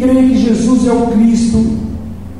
[0.00, 1.64] crê que Jesus é o Cristo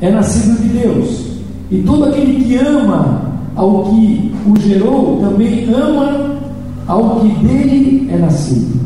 [0.01, 1.30] é nascido de Deus.
[1.71, 6.37] E todo aquele que ama ao que o gerou também ama
[6.87, 8.80] ao que dele é nascido.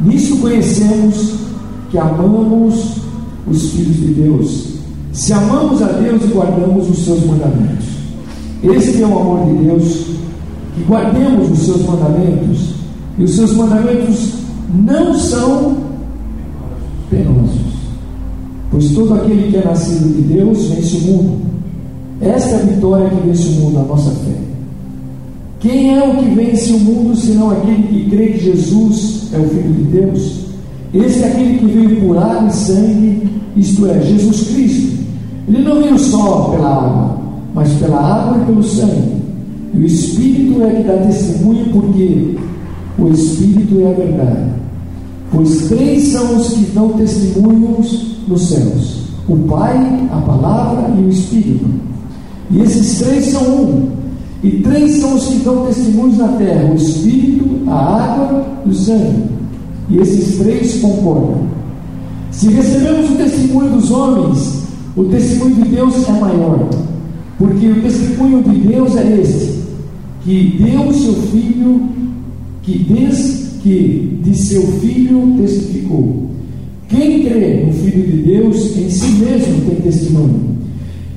[0.00, 1.34] Nisso conhecemos
[1.90, 2.96] que amamos
[3.46, 4.66] os filhos de Deus.
[5.12, 7.86] Se amamos a Deus e guardamos os seus mandamentos.
[8.62, 10.06] Este é o amor de Deus,
[10.74, 12.74] que guardemos os seus mandamentos.
[13.18, 14.34] E os seus mandamentos
[14.74, 15.76] não são
[17.08, 17.65] penosos.
[18.70, 21.46] Pois todo aquele que é nascido de Deus vence o mundo.
[22.20, 24.36] Esta é a vitória que vence o mundo, a nossa fé.
[25.60, 29.48] Quem é o que vence o mundo senão aquele que crê que Jesus é o
[29.48, 30.46] Filho de Deus?
[30.94, 34.96] Esse é aquele que veio por água e sangue, isto é, Jesus Cristo.
[35.48, 37.18] Ele não veio só pela água,
[37.54, 39.16] mas pela água e pelo sangue.
[39.74, 42.36] E o Espírito é que dá testemunho, porque
[42.98, 44.55] o Espírito é a verdade.
[45.36, 49.76] Pois três são os que dão testemunhos nos céus: o Pai,
[50.10, 51.66] a Palavra e o Espírito.
[52.50, 53.88] E esses três são um.
[54.42, 58.74] E três são os que dão testemunhos na terra: o Espírito, a água e o
[58.74, 59.24] sangue.
[59.90, 61.42] E esses três concordam.
[62.30, 64.62] Se recebemos o testemunho dos homens,
[64.96, 66.66] o testemunho de Deus é maior.
[67.36, 69.64] Porque o testemunho de Deus é este:
[70.22, 71.82] que deu o seu filho,
[72.62, 76.30] que desde que de seu filho testificou.
[76.88, 80.56] Quem crê no Filho de Deus, em si mesmo tem testemunho.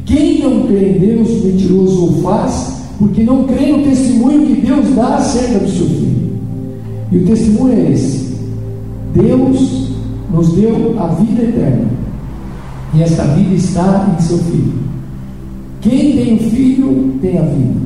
[0.03, 4.95] Quem não crê em Deus, mentiroso o faz, porque não crê no testemunho que Deus
[4.95, 6.29] dá acerca do seu filho.
[7.11, 8.33] E o testemunho é esse:
[9.13, 9.91] Deus
[10.33, 11.87] nos deu a vida eterna.
[12.95, 14.73] E esta vida está em seu Filho.
[15.81, 17.79] Quem tem o Filho tem a vida.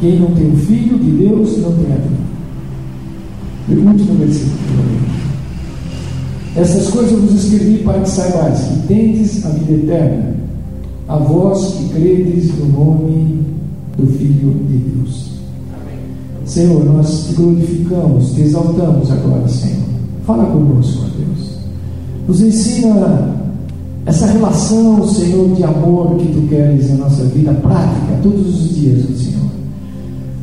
[0.00, 2.21] Quem não tem o Filho de Deus não tem a vida.
[3.66, 4.82] Pergunte no versículo.
[6.54, 10.34] Essas coisas vos escrevi para que saibais que tendes a vida eterna,
[11.08, 13.38] a vós que credes no nome
[13.96, 15.32] do Filho de Deus.
[16.44, 19.82] Senhor, nós te glorificamos, te exaltamos agora, Senhor.
[20.26, 21.56] Fala conosco, Deus.
[22.28, 23.36] Nos ensina
[24.04, 29.04] essa relação, Senhor, de amor que tu queres na nossa vida prática, todos os dias,
[29.16, 29.42] Senhor.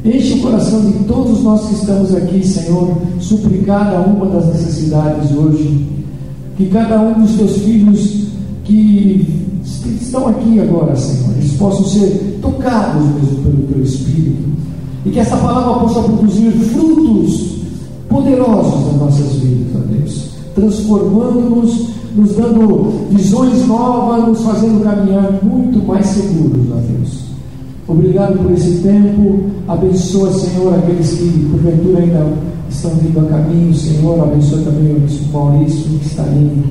[0.03, 5.31] Enche o coração de todos nós que estamos aqui, Senhor, supre cada uma das necessidades
[5.31, 5.87] hoje.
[6.55, 8.27] Que cada um dos teus filhos
[8.63, 9.49] que
[10.01, 14.49] estão aqui agora, Senhor, eles possam ser tocados mesmo pelo teu Espírito.
[15.05, 17.59] E que essa palavra possa produzir frutos
[18.09, 25.85] poderosos nas nossas vidas, ó Deus, transformando-nos, nos dando visões novas, nos fazendo caminhar muito
[25.85, 27.28] mais seguros, ó Deus.
[27.89, 29.39] Obrigado por esse tempo.
[29.67, 32.33] Abençoa, Senhor, aqueles que porventura ainda
[32.69, 34.22] estão vindo a caminho, Senhor.
[34.22, 36.63] Abençoa também o bispo Maurício, que está ali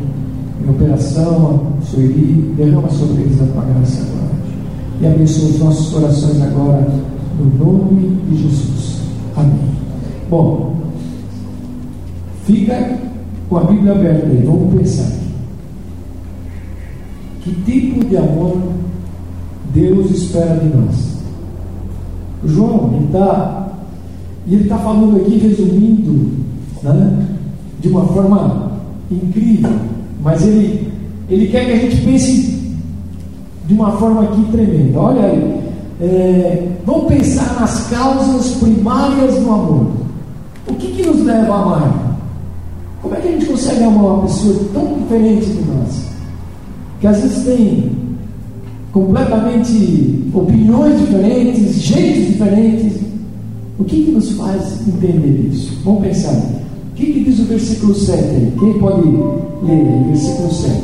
[0.64, 2.54] em operação, a Sueli.
[2.56, 4.28] Derrama sobre eles a tua graça agora.
[5.00, 6.88] E abençoa os nossos corações agora,
[7.38, 8.98] no nome de Jesus.
[9.36, 9.68] Amém.
[10.30, 10.78] Bom,
[12.48, 12.98] Fica
[13.50, 15.12] com a Bíblia aberta aí, vamos pensar.
[17.42, 18.56] Que tipo de amor
[19.74, 21.07] Deus espera de nós?
[22.44, 23.68] João, ele está
[24.50, 26.32] ele está falando aqui, resumindo,
[26.82, 27.26] né,
[27.80, 28.72] de uma forma
[29.10, 29.70] incrível,
[30.22, 30.90] mas ele,
[31.28, 32.58] ele quer que a gente pense
[33.66, 34.98] de uma forma aqui tremenda.
[34.98, 35.60] Olha aí,
[36.00, 39.86] é, vamos pensar nas causas primárias do amor.
[40.66, 42.18] O que, que nos leva a amar?
[43.02, 46.08] Como é que a gente consegue amar uma pessoa tão diferente de nós?
[47.00, 47.97] Que às vezes tem
[48.98, 52.98] completamente opiniões diferentes, jeitos diferentes.
[53.78, 55.78] O que, que nos faz entender isso?
[55.84, 56.34] Vamos pensar.
[56.34, 58.52] O que, que diz o versículo 7 aí?
[58.58, 60.82] Quem pode ler o versículo 7?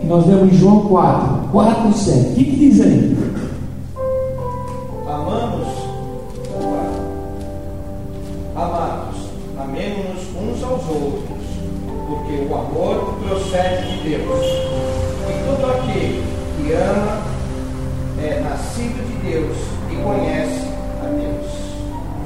[0.00, 2.18] Que nós lemos em João 4, 4, 7.
[2.18, 3.16] O que, que diz aí?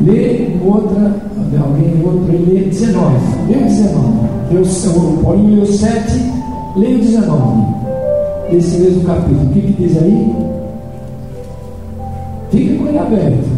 [0.07, 1.17] Lê outra,
[1.61, 3.17] alguém outro, lê 19.
[3.49, 4.29] Lê o 19.
[4.51, 6.33] Deus, o Paulinho leu 7,
[6.77, 7.77] lê o 19.
[8.53, 9.47] Esse mesmo capítulo.
[9.47, 10.33] O que, que diz aí?
[12.53, 13.49] Fica com ele aberto.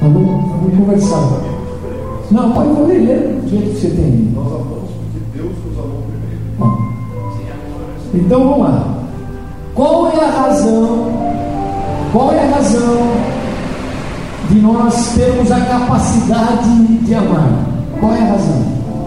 [0.00, 1.40] Vamos, vamos conversar.
[2.30, 4.32] Não, pode ler, lê do jeito que você tem.
[8.14, 9.04] Então vamos lá.
[9.74, 11.08] Qual é a razão?
[12.12, 13.41] Qual é a razão
[14.48, 17.50] de nós termos a capacidade de amar?
[18.00, 18.62] Qual é a razão?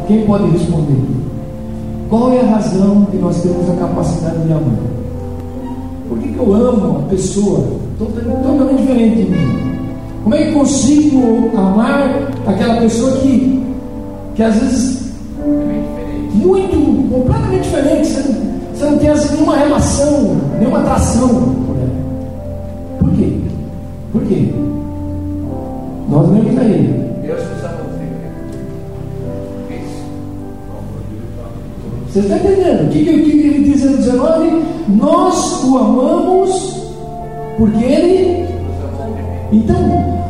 [0.07, 1.15] Quem pode responder?
[2.09, 4.77] qual é a razão que nós temos a capacidade de amar?
[6.07, 7.63] Por que, que eu amo a pessoa
[7.97, 9.79] totalmente diferente de mim?
[10.23, 13.63] Como é que consigo amar aquela pessoa que,
[14.35, 15.11] que às vezes
[16.33, 18.35] muito, completamente diferente, você não,
[18.73, 22.99] você não tem assim, nenhuma relação, nenhuma atração por ela?
[22.99, 23.33] Por quê?
[24.11, 24.53] Por quê?
[26.07, 27.85] Nós lemos nos amou
[32.07, 32.87] Você está entendendo?
[32.87, 34.63] O que, que, que ele diz no 19?
[34.87, 36.75] Nós o amamos
[37.57, 38.45] porque ele.
[39.51, 39.75] Então,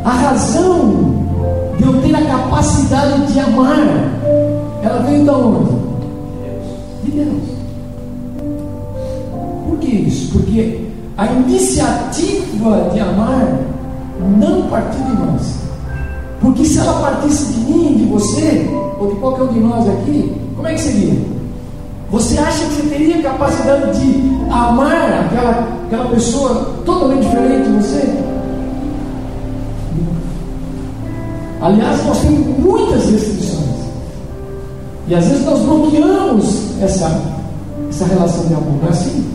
[0.04, 1.16] a razão
[1.78, 4.10] de eu ter a capacidade de amar,
[4.82, 5.76] ela veio da onde?
[7.04, 7.44] De Deus.
[9.68, 10.32] Por que isso?
[10.32, 10.88] Porque
[11.18, 13.60] a iniciativa de amar
[14.40, 15.65] não partiu de nós.
[16.46, 18.70] Porque se ela partisse de mim, de você,
[19.00, 21.20] ou de qualquer um de nós aqui, como é que seria?
[22.12, 28.24] Você acha que você teria capacidade de amar aquela, aquela pessoa totalmente diferente de você?
[31.62, 33.66] Aliás, nós temos muitas restrições.
[35.08, 37.22] E às vezes nós bloqueamos essa,
[37.90, 39.26] essa relação de amor, não é assim?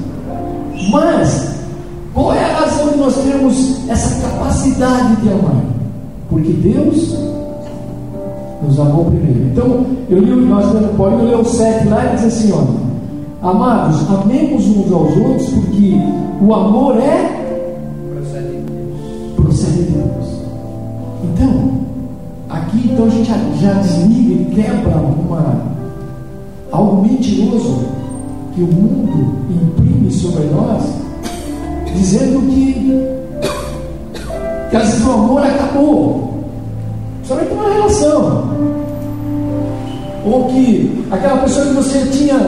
[0.92, 1.56] Mas,
[2.14, 5.69] qual é a razão de nós termos essa capacidade de amar?
[6.30, 7.14] Porque Deus
[8.62, 9.50] nos amou primeiro.
[9.50, 10.66] Então, eu li, nós
[10.96, 12.90] Paulinho leu o 7 lá e diz assim: ó,
[13.42, 15.94] Amados, amemos uns aos outros, porque
[16.42, 17.40] o amor é
[19.34, 20.42] procede de Deus.
[21.24, 21.70] Então,
[22.50, 25.62] aqui então a gente já, já desliga e quebra uma,
[26.70, 27.78] algo mentiroso
[28.54, 30.84] que o mundo imprime sobre nós,
[31.94, 33.09] dizendo que,
[34.70, 36.44] que às vezes o amor acabou.
[37.24, 38.50] Somente uma relação.
[40.24, 42.38] Ou que aquela pessoa que você tinha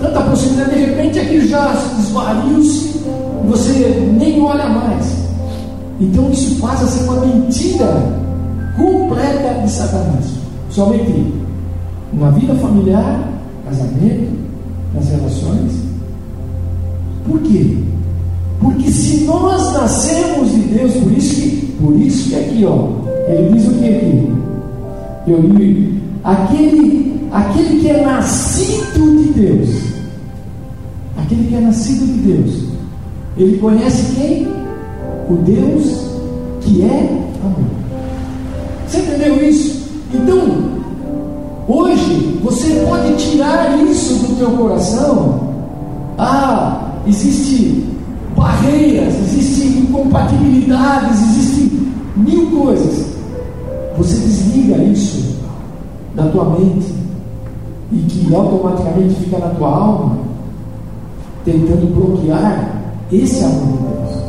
[0.00, 5.28] tanta proximidade, de repente aquilo já esvaiu-se e você nem olha mais.
[6.00, 8.02] Então isso passa a ser uma mentira
[8.76, 10.26] completa de Satanás.
[10.70, 11.34] Somente
[12.12, 13.28] na vida familiar,
[13.64, 14.38] casamento,
[14.94, 15.72] nas relações.
[17.26, 17.76] Por quê?
[18.60, 22.88] Porque se nós nascemos de Deus, por isso que, por isso que aqui, ó,
[23.28, 24.32] ele diz o que aqui?
[25.26, 26.02] Eu li.
[26.24, 29.68] Aquele, aquele que é nascido de Deus.
[31.16, 32.64] Aquele que é nascido de Deus.
[33.36, 34.48] Ele conhece quem?
[35.30, 36.08] O Deus
[36.60, 37.70] que é amor.
[38.86, 39.88] Você entendeu isso?
[40.12, 40.40] Então,
[41.68, 45.40] hoje, você pode tirar isso do teu coração.
[46.16, 47.86] Ah, existe
[48.36, 53.06] barreiras, existem incompatibilidades, existem mil coisas.
[53.96, 55.38] Você desliga isso
[56.14, 56.92] da tua mente
[57.92, 60.18] e que automaticamente fica na tua alma,
[61.44, 64.22] tentando bloquear esse amor de Deus.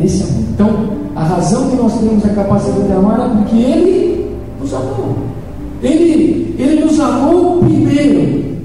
[0.00, 0.44] Esse amor.
[0.52, 0.70] Então,
[1.16, 5.16] a razão que nós temos a capacidade de amar é porque Ele nos amou.
[5.82, 8.56] Ele, ele nos amou primeiro.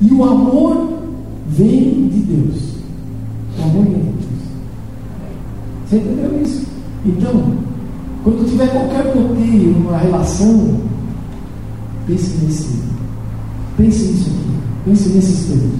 [0.00, 0.88] E o amor
[1.48, 2.67] vem de Deus.
[3.70, 4.28] Deus.
[5.88, 6.66] Você entendeu isso?
[7.06, 7.54] Então,
[8.24, 10.80] quando tiver qualquer bloqueio numa relação,
[12.06, 12.78] pense nesse.
[13.76, 14.50] Pense nisso aqui.
[14.84, 15.78] Pense nesses termos.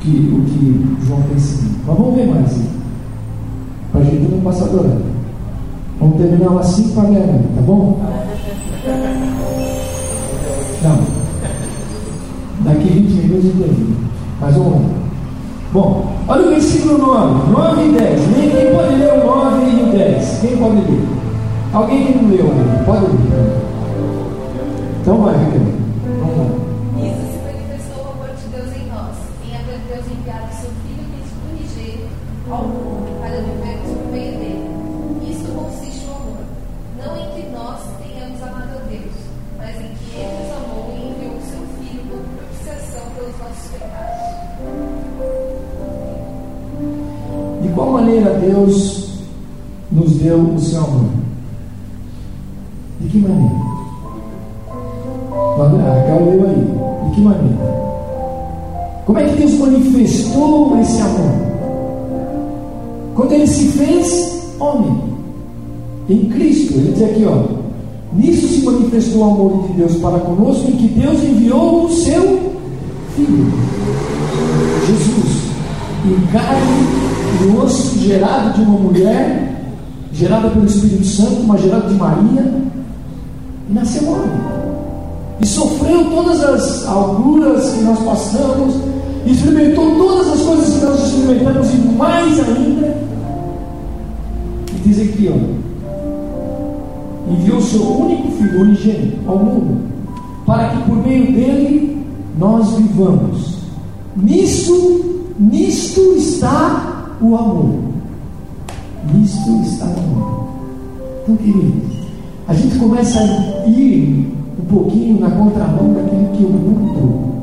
[0.00, 1.74] Que, o que João tem ensinado.
[1.86, 2.56] Mas vamos ver mais.
[3.90, 5.02] Para a gente não passar horário.
[5.98, 8.00] Vamos terminar umas 5 para meia tá bom?
[10.82, 10.98] Não.
[12.64, 13.96] Daqui 20 minutos eu termino.
[14.40, 14.97] Mas vamos lá.
[15.70, 18.20] Bom, olha o versículo 9, 9 e 10.
[18.34, 20.38] Quem pode ler o 9 e o 10?
[20.40, 21.06] Quem pode ler?
[21.74, 22.46] Alguém que não leu
[22.86, 23.68] pode ler.
[25.02, 25.60] Então vai, Raquel.
[26.20, 26.44] Vamos lá.
[27.04, 31.04] Isso se manifestou o amor de Deus em nós, em haver Deus enviado seu Filho
[31.52, 32.08] unigênito
[32.50, 34.70] ao mundo para vivermos por meio dele.
[35.28, 36.48] Isso consiste no amor,
[36.96, 39.12] não em que nós tenhamos amado a Deus,
[39.58, 43.68] mas em que ele nos amou e enviou o seu Filho como propiciação pelos nossos
[43.70, 44.07] pecados.
[47.78, 49.06] Qual maneira Deus
[49.92, 51.10] nos deu o seu amor?
[53.00, 53.54] De que maneira?
[55.30, 57.08] A Raquel leu aí.
[57.08, 57.78] De que maneira?
[59.06, 61.30] Como é que Deus manifestou esse amor?
[63.14, 65.00] Quando ele se fez homem
[66.10, 67.58] em Cristo, ele diz aqui, ó.
[68.12, 72.48] Nisso se manifestou o amor de Deus para conosco, em que Deus enviou o seu
[73.14, 73.52] Filho,
[74.86, 75.50] Jesus,
[76.06, 77.07] em carne
[77.62, 79.48] osso, gerado de uma mulher,
[80.12, 82.52] gerada pelo Espírito Santo, uma gerada de Maria,
[83.68, 84.58] e nasceu homem.
[85.40, 88.74] e sofreu todas as alturas que nós passamos,
[89.24, 92.96] experimentou todas as coisas que nós experimentamos e mais ainda.
[94.74, 95.36] E diz aqui, ó,
[97.30, 99.80] enviou seu único filho unigênito ao mundo,
[100.44, 102.04] para que por meio dele
[102.38, 103.58] nós vivamos.
[104.16, 107.78] Nisto, nisto está o amor.
[109.12, 110.48] Nisto está o amor.
[111.22, 111.98] Então, queridos,
[112.46, 117.42] a gente começa a ir um pouquinho na contramão daquilo que o mundo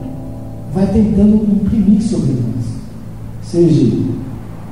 [0.73, 2.65] vai tentando imprimir sobre nós.
[3.43, 3.97] Seja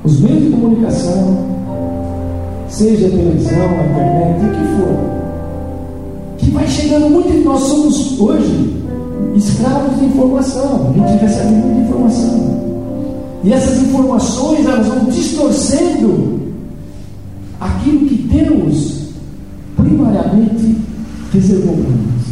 [0.03, 1.37] os meios de comunicação,
[2.67, 5.13] seja a televisão, a internet, o que for.
[6.37, 8.83] Que vai chegando muito nós somos hoje
[9.35, 10.89] escravos de informação.
[10.89, 12.72] A gente recebe muita informação.
[13.43, 16.41] E essas informações elas vão distorcendo
[17.59, 19.09] aquilo que Deus
[19.75, 20.77] primariamente
[21.33, 22.23] reservou para nós.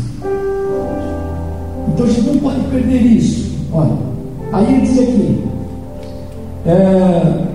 [1.89, 3.51] Então a gente não pode perder isso.
[3.73, 3.97] Olha,
[4.53, 5.43] aí ele diz aqui:
[6.65, 7.47] é,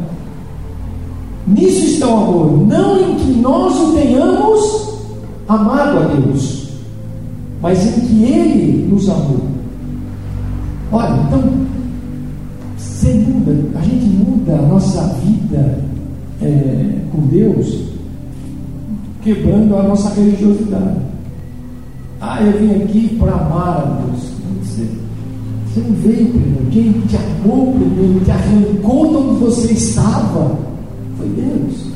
[1.47, 4.97] nisso está o amor, não em que nós o tenhamos
[5.49, 6.69] amado a Deus,
[7.63, 9.41] mas em que Ele nos amou.
[10.93, 11.43] Olha, então,
[12.97, 15.85] você muda, a gente muda a nossa vida
[16.41, 17.83] é, com Deus,
[19.23, 21.01] quebrando a nossa religiosidade.
[22.23, 24.23] Ah, eu vim aqui para amar a Deus.
[24.63, 24.89] Você,
[25.67, 26.67] você não veio primeiro.
[26.71, 30.59] Quem te amou primeiro, te arrancou de onde você estava,
[31.19, 31.87] foi Deus.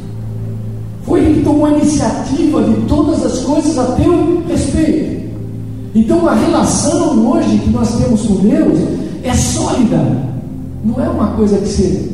[1.04, 5.30] Foi Ele que tomou a iniciativa de todas as coisas a teu respeito.
[5.94, 8.78] Então a relação hoje que nós temos com Deus
[9.24, 10.29] é sólida.
[10.84, 12.10] Não é uma coisa que você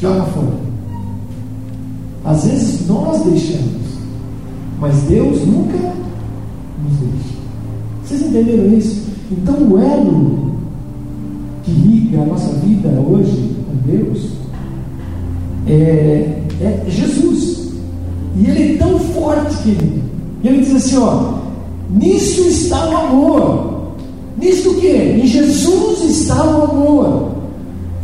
[0.00, 0.66] joga fora.
[2.24, 3.86] Às vezes nós deixamos.
[4.80, 5.78] Mas Deus nunca
[6.82, 7.36] nos deixa.
[8.04, 9.06] Vocês entenderam isso?
[9.30, 10.56] Então o elo
[11.62, 14.30] que liga a nossa vida hoje com Deus
[15.66, 17.70] é, é Jesus.
[18.36, 20.02] E ele é tão forte, querido.
[20.42, 21.38] E ele diz assim: ó,
[21.90, 23.75] nisso está o amor.
[24.38, 25.20] Nisso o quê?
[25.22, 27.36] Em Jesus está o amor.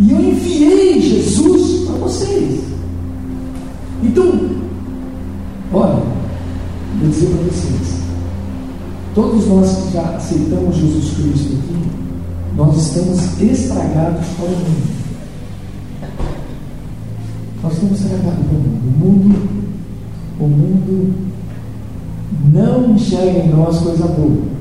[0.01, 2.61] E eu enviei Jesus para vocês.
[4.03, 4.33] Então,
[5.73, 6.03] olha,
[7.01, 8.01] vou dizer para vocês:
[9.15, 11.77] todos nós que já aceitamos Jesus Cristo aqui,
[12.57, 15.03] nós estamos estragados para o mundo.
[17.63, 18.83] Nós estamos estragados para o mundo.
[18.91, 19.49] O mundo,
[20.41, 21.15] o mundo
[22.53, 24.52] não enxerga em nós coisa boa.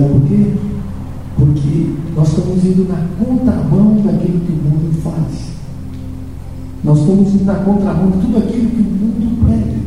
[0.00, 0.46] Sabe por quê?
[1.36, 5.50] Porque nós estamos indo na contramão daquilo que o mundo faz.
[6.82, 9.80] Nós estamos indo na contramão de tudo aquilo que o mundo prega.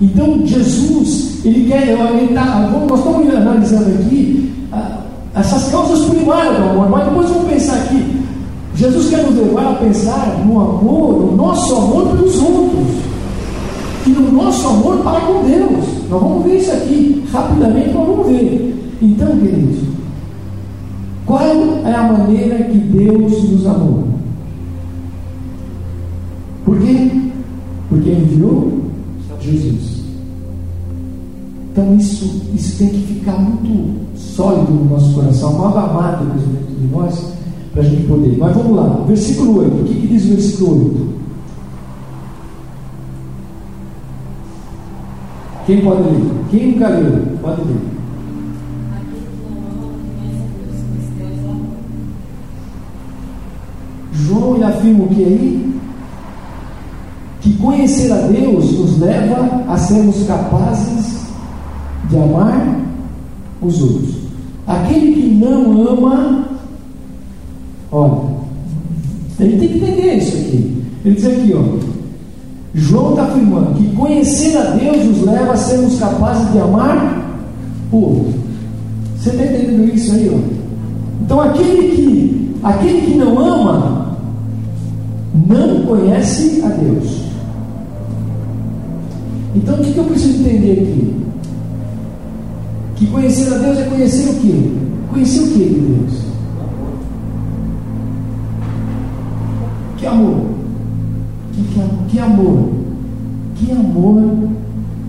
[0.00, 5.00] Então, Jesus, ele quer, ele tá, nós estamos analisando aqui ah,
[5.34, 8.22] essas causas primárias do amor, mas depois vamos pensar aqui.
[8.74, 12.88] Jesus quer nos levar a pensar no amor, no nosso amor pelos outros,
[14.06, 15.97] e no nosso amor para com Deus.
[16.08, 18.74] Nós vamos ver isso aqui rapidamente, nós vamos ver.
[19.00, 19.78] Então, queridos,
[21.26, 24.08] qual é a maneira que Deus nos amou?
[26.64, 27.10] Por quê?
[27.88, 28.78] Porque enviou
[29.40, 29.98] Jesus.
[31.72, 36.86] Então isso, isso tem que ficar muito sólido no nosso coração, mal amado dentro de
[36.88, 37.32] nós,
[37.72, 38.36] para a gente poder.
[38.38, 39.74] Mas vamos lá, versículo 8.
[39.74, 41.17] O que, que diz o versículo 8?
[45.68, 46.20] Quem pode ler?
[46.50, 47.26] Quem nunca leu?
[47.42, 47.76] Pode ler.
[54.14, 55.80] João ele afirma o que aí?
[57.42, 61.26] Que conhecer a Deus nos leva a sermos capazes
[62.08, 62.80] de amar
[63.60, 64.14] os outros.
[64.66, 66.48] Aquele que não ama,
[67.92, 68.22] olha,
[69.38, 70.82] ele tem que entender isso aqui.
[71.04, 71.87] Ele diz aqui, ó.
[72.78, 77.40] João está afirmando que conhecer a Deus nos leva a sermos capazes de amar
[77.90, 78.34] o outro.
[79.16, 80.38] Você está entendendo isso aí, ó?
[81.22, 84.16] Então aquele que, aquele que não ama,
[85.48, 87.22] não conhece a Deus.
[89.56, 91.16] Então o que, que eu preciso entender aqui?
[92.94, 94.72] Que conhecer a Deus é conhecer o quê?
[95.10, 96.12] Conhecer o que de Deus?
[99.96, 100.57] Que amor?
[101.64, 102.70] Que, que, amor?
[103.56, 104.48] Que amor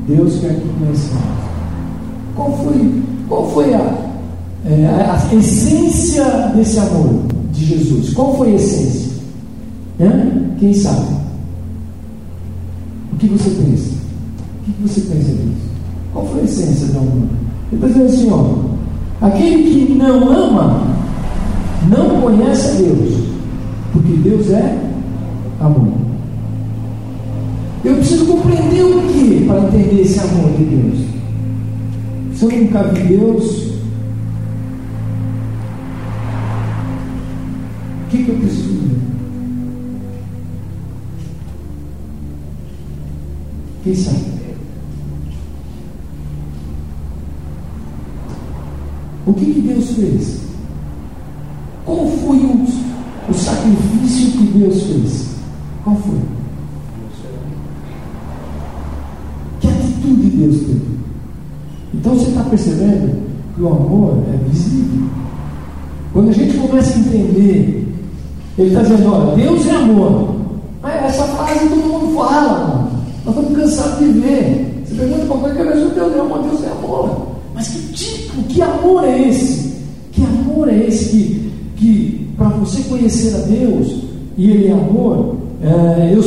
[0.07, 1.39] Deus quer que conheçamos?
[2.35, 3.93] Qual foi, qual foi a,
[4.65, 6.25] é, a essência
[6.55, 7.21] desse amor
[7.53, 8.13] de Jesus?
[8.13, 9.09] Qual foi a essência?
[10.59, 11.15] Quem sabe?
[13.13, 13.91] O que você pensa?
[14.61, 15.69] O que você pensa disso?
[16.11, 17.29] Qual foi a essência do amor?
[17.71, 20.81] Está dizendo assim, ó, aquele que não ama
[21.89, 23.13] não conhece a Deus,
[23.93, 24.77] porque Deus é
[25.61, 26.08] amor.
[27.83, 31.00] Eu preciso compreender o que para entender esse amor de Deus?
[32.36, 33.69] Se eu nunca vi Deus,
[38.05, 39.00] o que, que eu preciso ver?
[43.83, 44.39] Quem sabe?
[49.25, 50.39] O que, que Deus fez?
[51.86, 52.65] Qual foi o,
[53.29, 55.36] o sacrifício que Deus fez?
[55.83, 56.19] Qual foi?
[59.59, 61.00] Que atitude Deus teve?
[61.93, 63.15] Então você está percebendo
[63.55, 65.07] que o amor é visível.
[66.13, 67.87] Quando a gente começa a entender,
[68.57, 70.35] ele está dizendo, olha, Deus é amor.
[70.81, 72.89] Mas essa frase todo mundo fala,
[73.25, 74.83] nós estamos cansados de ver.
[74.85, 77.27] Você pergunta para qualquer pessoa, Deus é amor, Deus é amor.
[77.53, 79.75] Mas que tipo, que amor é esse?
[80.11, 84.03] Que amor é esse que, que para você conhecer a Deus,
[84.37, 86.23] e Ele é amor, é, eu,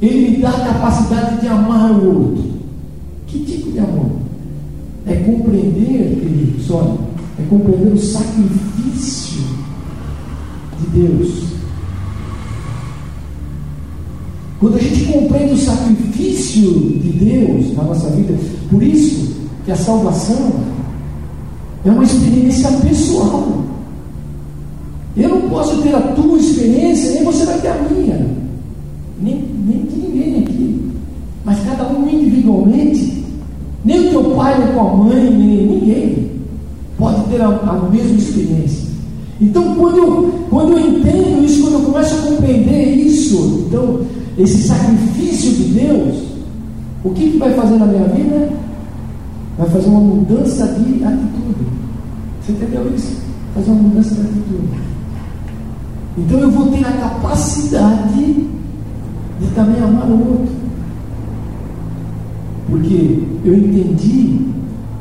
[0.00, 2.44] Ele me dá a capacidade de amar o outro.
[3.26, 4.13] Que tipo de amor?
[5.06, 6.98] É compreender, queridos, olha,
[7.38, 9.42] é compreender o sacrifício
[10.80, 11.44] de Deus.
[14.60, 18.34] Quando a gente compreende o sacrifício de Deus na nossa vida,
[18.70, 19.34] por isso
[19.64, 20.52] que a salvação
[21.84, 23.62] é uma experiência pessoal.
[25.16, 28.26] Eu não posso ter a tua experiência, nem você vai ter a minha.
[29.20, 30.90] Nem, nem de ninguém aqui.
[31.44, 33.13] Mas cada um individualmente,
[33.84, 36.30] nem o teu pai, nem tua mãe, nem ninguém
[36.98, 38.88] pode ter a, a mesma experiência.
[39.40, 44.00] Então, quando eu, quando eu entendo isso, quando eu começo a compreender isso, então,
[44.38, 46.24] esse sacrifício de Deus,
[47.04, 48.48] o que, que vai fazer na minha vida?
[49.58, 51.66] Vai fazer uma mudança de atitude.
[52.40, 53.18] Você entendeu isso?
[53.54, 54.84] Fazer uma mudança de atitude.
[56.16, 58.46] Então eu vou ter a capacidade
[59.40, 60.63] de também amar o outro.
[62.68, 64.40] Porque eu entendi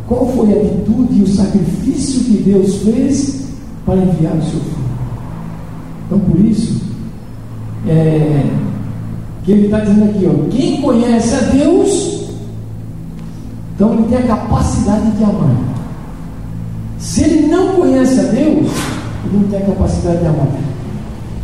[0.07, 3.47] qual foi a atitude e o sacrifício que Deus fez
[3.85, 4.83] para enviar o seu filho.
[6.05, 6.81] Então por isso,
[7.87, 8.45] é,
[9.43, 12.29] que ele está dizendo aqui, ó, quem conhece a Deus,
[13.75, 15.55] então ele tem a capacidade de amar.
[16.99, 18.67] Se ele não conhece a Deus,
[19.25, 20.47] ele não tem a capacidade de amar.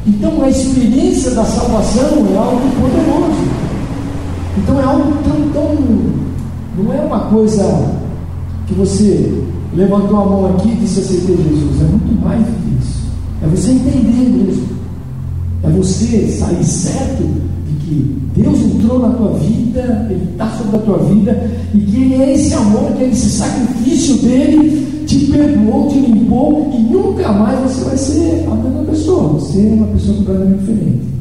[0.08, 3.49] Então a experiência da salvação é algo poderoso.
[4.60, 5.76] Então é algo tão, tão.
[6.78, 7.64] Não é uma coisa
[8.68, 9.44] que você
[9.74, 11.82] levantou a mão aqui e disse aceitei Jesus.
[11.82, 13.00] É muito mais do que isso.
[13.44, 14.68] É você entender mesmo.
[15.64, 17.24] É você sair certo
[17.68, 22.02] de que Deus entrou na tua vida, Ele está sobre a tua vida, e que
[22.02, 27.32] Ele é esse amor, que é esse sacrifício dele te perdoou, te limpou e nunca
[27.32, 29.34] mais você vai ser a mesma pessoa.
[29.34, 31.19] Você é uma pessoa completamente diferente.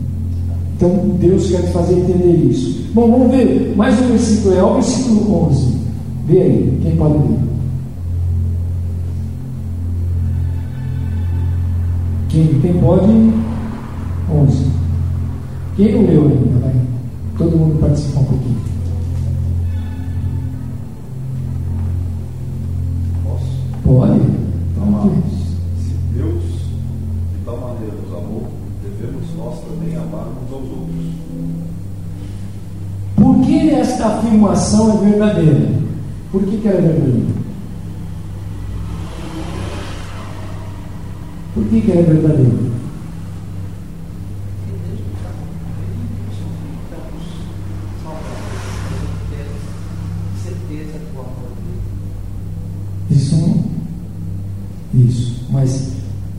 [0.78, 2.88] Então Deus quer te fazer entender isso.
[2.94, 5.76] Bom, vamos ver mais um versículo, é o versículo 11.
[6.28, 7.38] Vê aí, quem pode ler?
[12.28, 13.10] Quem, quem pode?
[14.32, 14.66] 11.
[15.74, 16.60] Quem não leu ainda?
[16.60, 16.74] Vai.
[17.38, 18.58] Todo mundo participa um pouquinho.
[23.84, 24.20] Pode.
[24.80, 25.27] Amados, se
[33.98, 35.70] esta afirmação é verdadeira?
[36.30, 37.26] Por que, que ela é verdadeira?
[41.52, 42.68] Por que, que ela é verdadeira?
[53.10, 53.64] Isso não.
[54.94, 55.44] Isso.
[55.50, 55.92] Mas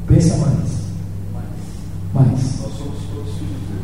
[0.08, 0.80] pensa mais.
[2.14, 2.60] Mais.
[2.62, 3.84] Nós somos todos filhos dele.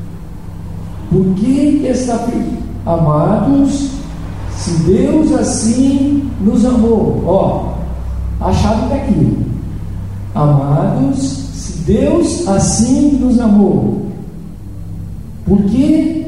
[1.10, 2.26] Por que que está
[2.96, 3.90] amados?
[4.58, 7.76] Se Deus assim nos amou, ó,
[8.42, 9.38] a chave está aqui.
[10.34, 14.08] Amados, se Deus assim nos amou,
[15.46, 16.26] por que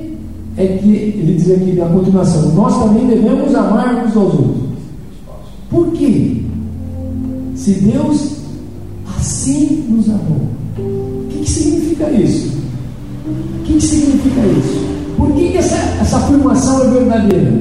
[0.56, 4.67] é que ele diz aqui na continuação, nós também devemos amar uns aos outros?
[5.69, 6.43] Por quê?
[7.56, 8.38] Se Deus
[9.17, 12.58] assim nos amou, o que, que significa isso?
[13.27, 14.96] O que, que significa isso?
[15.17, 17.51] Por que, que essa, essa afirmação é verdadeira?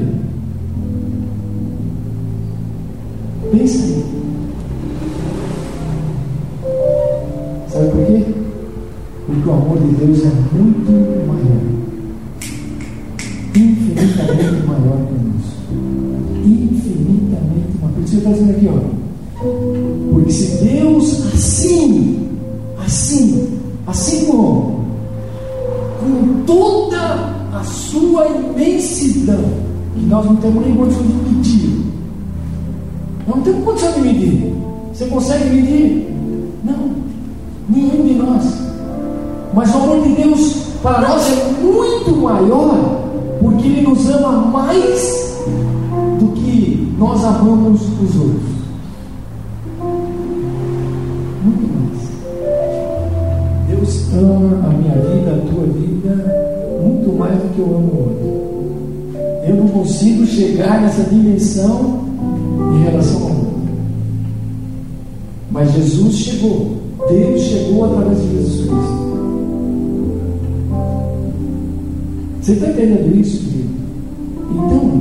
[3.50, 4.04] Pensa aí.
[7.72, 8.24] Sabe por quê?
[9.26, 10.92] Porque o amor de Deus é muito
[11.26, 11.62] maior.
[13.56, 15.56] Infinitamente maior que o nosso.
[18.04, 20.12] que está dizendo aqui, ó.
[20.12, 22.28] Porque se Deus assim,
[22.84, 24.84] assim, assim como,
[26.00, 27.25] com toda
[27.56, 29.42] a sua imensidão,
[29.94, 31.86] que nós não temos nem condição de medir,
[33.26, 34.54] não temos condição de medir.
[34.92, 36.14] Você consegue medir?
[36.64, 36.90] Não,
[37.68, 38.44] nenhum de nós.
[39.54, 43.04] Mas o amor de Deus para nós é muito maior,
[43.40, 45.34] porque Ele nos ama mais
[46.20, 48.56] do que nós amamos os outros.
[51.42, 52.00] Muito mais.
[53.68, 56.55] Deus ama a minha vida, a tua vida,
[57.16, 58.46] mais do que eu amo o outro.
[59.48, 62.00] Eu não consigo chegar nessa dimensão
[62.74, 63.46] em relação ao outro.
[65.50, 66.76] Mas Jesus chegou.
[67.08, 69.06] Deus chegou através de Jesus Cristo.
[72.40, 73.70] Você está entendendo isso, querido?
[74.50, 75.00] Então,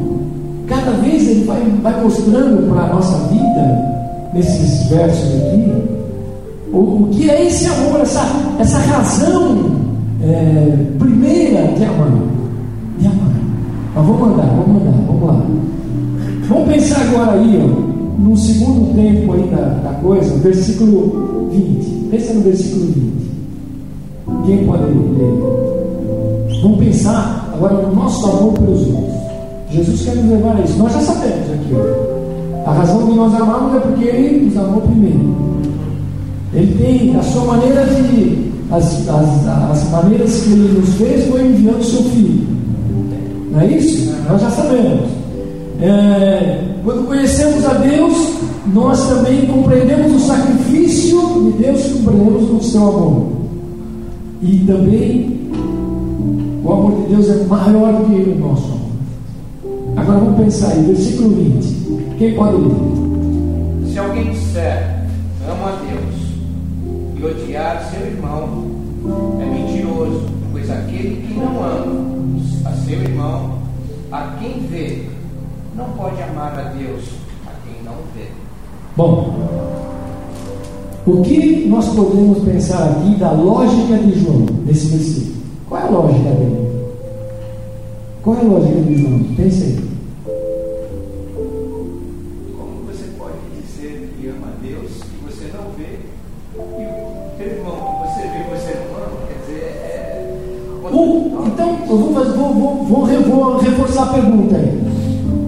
[0.68, 3.96] cada vez ele vai, vai mostrando para a nossa vida,
[4.34, 5.72] nesses versos aqui,
[6.72, 8.22] o, o que é esse amor, essa,
[8.60, 9.85] essa razão
[10.26, 12.12] é, primeira de amar.
[13.00, 13.32] De amar.
[13.96, 15.42] Mas vamos andar, vamos andar, vamos lá.
[16.48, 22.10] Vamos pensar agora aí, ó, no segundo tempo aí da, da coisa, versículo 20.
[22.12, 23.26] Pensa no versículo 20.
[24.46, 26.62] Quem pode ler?
[26.62, 29.16] Vamos pensar agora no nosso amor pelos outros.
[29.72, 30.78] Jesus quer nos levar a isso.
[30.78, 31.74] Nós já sabemos aqui.
[31.74, 32.70] Ó.
[32.70, 35.36] A razão de nós amarmos é porque Ele nos amou primeiro.
[36.54, 38.45] Ele tem a sua maneira de.
[38.72, 42.48] As, as, as maneiras que Ele nos fez foi enviando o seu Filho.
[43.52, 44.14] Não é isso?
[44.30, 45.10] Nós já sabemos.
[45.82, 48.36] É, quando conhecemos a Deus,
[48.74, 53.28] nós também compreendemos o sacrifício de Deus e compreendemos o seu amor.
[54.42, 55.50] E também
[56.64, 58.86] o amor de Deus é maior do que o nosso amor.
[59.98, 62.18] Agora vamos pensar aí, versículo 20.
[62.18, 63.92] Quem pode ler?
[63.92, 65.06] Se alguém disser,
[65.50, 66.05] amo a Deus,
[67.26, 68.72] odiar seu irmão,
[69.42, 72.16] é mentiroso, pois aquele que não ama
[72.66, 73.60] a seu irmão,
[74.12, 75.06] a quem vê,
[75.76, 77.04] não pode amar a Deus,
[77.46, 78.28] a quem não vê.
[78.96, 79.36] Bom,
[81.06, 85.36] o que nós podemos pensar aqui da lógica de João nesse versículo?
[85.68, 86.66] Qual é a lógica dele?
[88.24, 89.20] Qual é a lógica de João?
[89.36, 89.95] Pense aí.
[101.88, 104.82] Vou, vou- vou- vou re- vou reforçar a pergunta aí.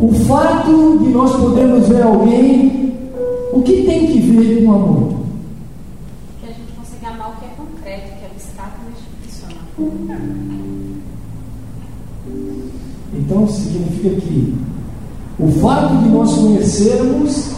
[0.01, 2.93] O fato de nós podermos ver alguém,
[3.53, 5.13] o que tem que ver com amor?
[6.39, 10.57] Que a gente consiga amar o que é concreto, que é abstrato, mas amar.
[13.13, 14.55] Então significa que
[15.39, 17.51] o fato de nós conhecermos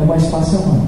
[0.00, 0.86] é mais fácil amar.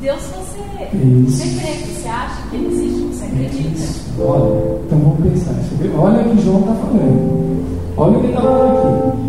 [0.00, 0.96] Deus você.
[0.96, 1.36] Isso.
[1.36, 4.00] Você crê, você acha que ele existe, você acredita.
[4.18, 5.54] Olha, então vamos pensar.
[5.98, 7.60] Olha o que João está falando.
[7.98, 9.20] Olha o que ele está falando aqui.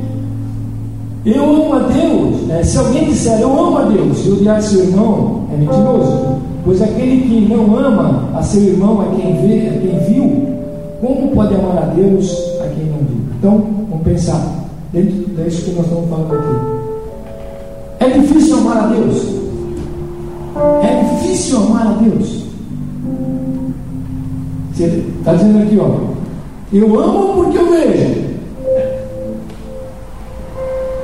[1.26, 2.42] Eu amo a Deus.
[2.48, 2.64] né?
[2.64, 6.42] se alguém disser eu amo a Deus e odiar seu irmão, é mentiroso.
[6.64, 10.48] Pois aquele que não ama a seu irmão, a quem vê, a quem viu,
[11.02, 12.32] como pode amar a Deus
[12.64, 13.22] a quem não viu?
[13.38, 14.42] Então, vamos pensar
[14.94, 18.06] dentro disso que nós estamos falando aqui.
[18.06, 19.40] É difícil amar a Deus?
[22.02, 22.46] Deus?
[24.74, 24.86] Você
[25.20, 26.12] está dizendo aqui, ó.
[26.74, 28.32] Eu amo porque eu vejo.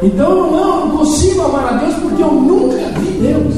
[0.01, 3.55] Então eu não, não consigo amar a Deus porque eu nunca vi Deus.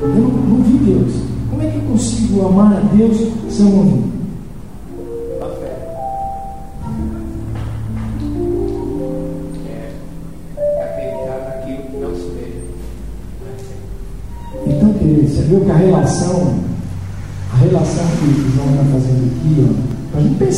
[0.00, 1.12] Eu não, não vi Deus.
[1.50, 3.16] Como é que eu consigo amar a Deus
[3.48, 4.13] se eu não vi?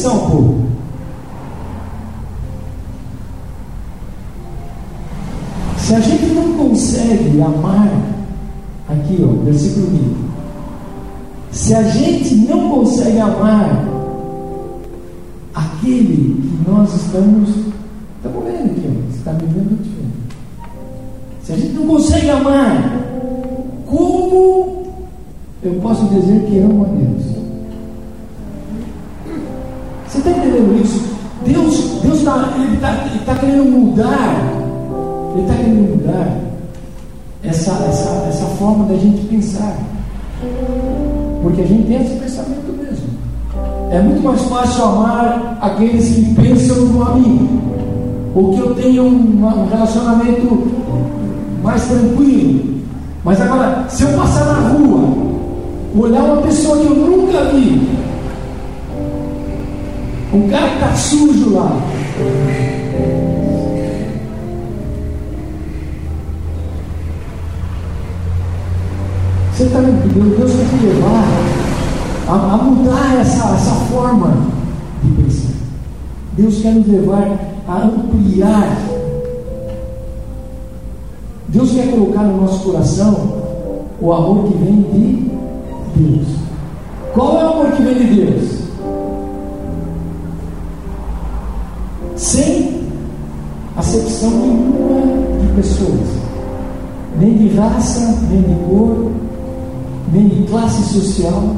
[0.06, 0.66] Para a gente pensar um pouco.
[5.78, 7.90] Se a gente não consegue amar,
[8.88, 10.16] aqui ó, versículo 20.
[11.52, 13.88] Se a gente não consegue amar
[15.54, 17.50] aquele que nós estamos.
[18.16, 20.66] Estamos vendo aqui, está me vendo ó.
[21.44, 23.00] Se a gente não consegue amar,
[23.86, 24.82] como
[25.62, 27.35] eu posso dizer que amo a Deus?
[30.56, 31.02] Entendendo isso?
[31.44, 34.52] Deus Deus está ele tá, ele tá querendo mudar,
[35.34, 36.40] Ele está querendo mudar
[37.44, 39.76] essa, essa, essa forma da gente pensar.
[41.42, 43.08] Porque a gente tem esse pensamento mesmo.
[43.90, 47.48] É muito mais fácil amar aqueles que pensam no amigo,
[48.34, 50.66] ou que eu tenho um relacionamento
[51.62, 52.76] mais tranquilo.
[53.24, 55.08] Mas agora, se eu passar na rua,
[55.96, 58.05] olhar uma pessoa que eu nunca vi,
[60.32, 61.80] um cara está sujo lá,
[69.56, 71.24] Você está Deus quer te levar
[72.28, 74.36] a, a, mudar essa, essa forma
[75.02, 75.54] de pensar.
[76.36, 78.76] Deus quer nos levar a ampliar.
[81.48, 83.32] Deus quer colocar no nosso coração
[83.98, 86.28] o amor que vem de Deus.
[87.14, 88.55] Qual é o amor que vem de Deus?
[92.16, 92.82] Sem
[93.76, 96.08] acepção nenhuma de pessoas,
[97.18, 99.12] nem de raça, nem de cor,
[100.12, 101.56] nem de classe social,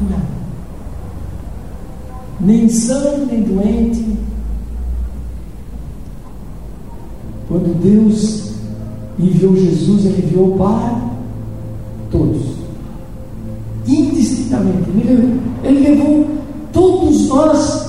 [0.00, 0.34] não.
[2.40, 4.18] Nem são, nem doente.
[7.48, 8.52] Quando Deus
[9.18, 11.00] enviou Jesus, Ele enviou para
[12.10, 12.42] todos.
[13.86, 14.90] Indistintamente.
[15.62, 16.26] Ele levou
[16.72, 17.83] todos nós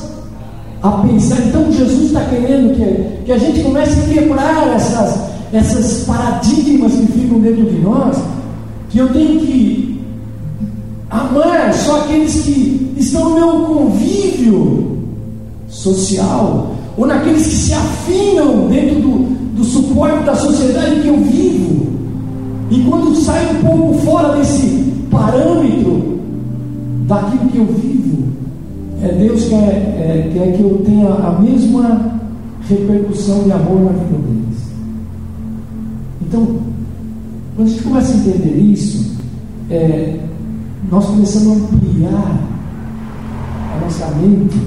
[0.85, 1.39] a pensar.
[1.47, 5.19] Então Jesus está querendo que, que a gente comece a quebrar essas,
[5.51, 8.17] essas paradigmas que ficam dentro de nós
[8.89, 9.99] que eu tenho que
[11.09, 14.99] amar só aqueles que estão no meu convívio
[15.67, 19.17] social, ou naqueles que se afinam dentro do,
[19.57, 21.87] do suporte da sociedade que eu vivo.
[22.71, 26.19] E quando sai um pouco fora desse parâmetro
[27.05, 28.14] daquilo que eu vivo,
[29.05, 32.19] é, Deus quer, é, quer que eu tenha a mesma
[32.67, 34.65] repercussão de amor na vida deles.
[36.21, 36.57] Então,
[37.55, 39.15] quando a gente começa a entender isso,
[39.69, 40.19] é,
[40.91, 42.41] nós começamos a ampliar
[43.75, 44.59] a nossa mente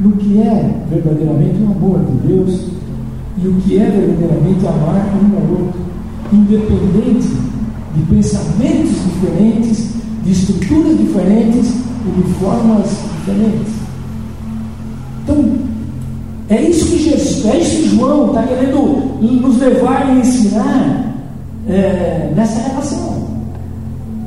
[0.00, 2.70] no que é verdadeiramente o amor de Deus
[3.40, 5.80] e o que é verdadeiramente amar um ao outro,
[6.32, 7.28] independente
[7.94, 9.90] de pensamentos diferentes,
[10.24, 11.74] de estruturas diferentes
[12.06, 13.07] e de formas
[15.22, 15.44] Então,
[16.48, 21.14] é isso que Jesus, é isso que João está querendo nos levar e ensinar
[21.68, 23.28] é, nessa relação.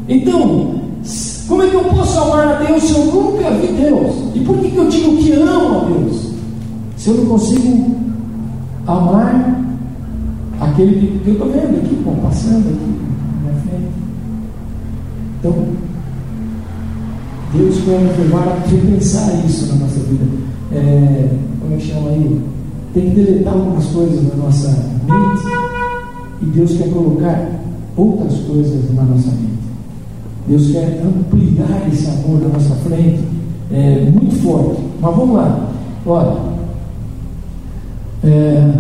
[0.08, 0.76] Então,
[1.48, 4.16] como é que eu posso amar a Deus se eu nunca vi Deus?
[4.36, 6.32] E por que, que eu digo que amo a Deus?
[6.98, 7.96] Se eu não consigo
[8.86, 9.60] amar
[10.60, 13.02] aquele que eu estou vendo aqui, passando aqui
[13.44, 13.92] na minha frente.
[15.40, 15.91] Então,
[17.54, 20.26] Deus quer nos levar a repensar isso na nossa vida.
[20.72, 22.42] É, como é que chama aí?
[22.94, 25.44] Tem que deletar algumas coisas na nossa mente
[26.42, 27.50] e Deus quer colocar
[27.98, 29.52] outras coisas na nossa mente.
[30.48, 33.24] Deus quer ampliar esse amor na nossa frente
[33.72, 34.82] é, muito forte.
[35.02, 35.70] Mas vamos lá.
[36.06, 36.38] Olha.
[38.24, 38.72] É,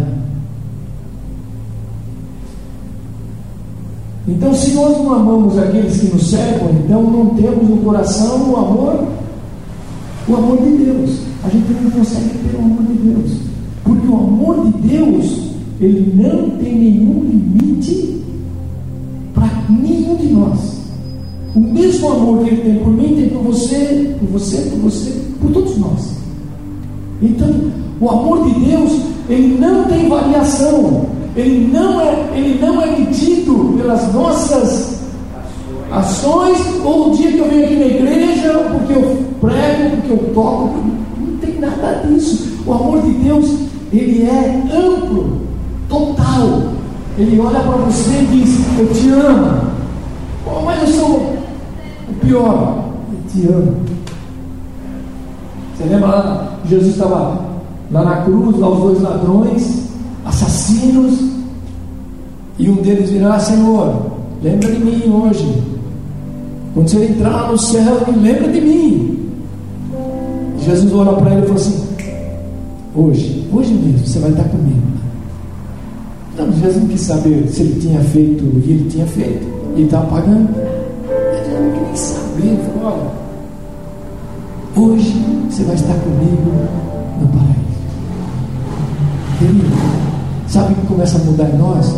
[4.27, 8.55] então, se nós não amamos aqueles que nos cercam, então não temos no coração o
[8.55, 9.07] amor,
[10.27, 11.19] o amor de Deus.
[11.43, 13.31] A gente não consegue ter o amor de Deus.
[13.84, 18.21] Porque o amor de Deus ele não tem nenhum limite
[19.34, 20.81] para nenhum de nós.
[21.55, 25.12] O mesmo amor que ele tem por mim, tem por você, por você, por você,
[25.41, 26.15] por todos nós.
[27.21, 27.49] Então,
[27.99, 31.05] o amor de Deus, ele não tem variação.
[31.36, 35.02] Ele não é, ele não é medido pelas nossas
[35.91, 40.34] ações, ou o dia que eu venho aqui na igreja, porque eu prego, porque eu
[40.34, 40.80] toco.
[41.17, 42.60] Não tem nada disso.
[42.65, 43.50] O amor de Deus,
[43.91, 45.41] ele é amplo
[45.88, 46.63] total.
[47.17, 49.72] Ele olha para você e diz: Eu te amo.
[50.46, 51.10] Oh, mas eu sou
[52.10, 52.86] o pior.
[53.12, 53.76] Eu te amo.
[55.76, 56.48] Você lembra lá?
[56.65, 57.39] Jesus estava
[57.91, 59.81] lá na cruz, lá os dois ladrões,
[60.25, 61.19] assassinos.
[62.57, 65.62] E um deles virá: Senhor, lembra de mim hoje.
[66.73, 69.29] Quando você entrar no céu, lembra de mim.
[70.60, 71.88] Jesus olha para ele e falou assim:
[72.95, 74.81] Hoje, hoje mesmo, você vai estar comigo.
[76.34, 79.47] Então, Jesus não quis saber se ele tinha feito o que ele tinha feito.
[79.75, 80.49] Ele estava pagando.
[80.57, 82.47] Ele não queria saber.
[82.47, 83.12] Ele falou:
[84.75, 85.15] olha, hoje
[85.49, 86.51] você vai estar comigo
[87.19, 87.62] no paraíso.
[89.39, 90.11] Querido,
[90.52, 91.96] sabe o que começa a mudar em nós?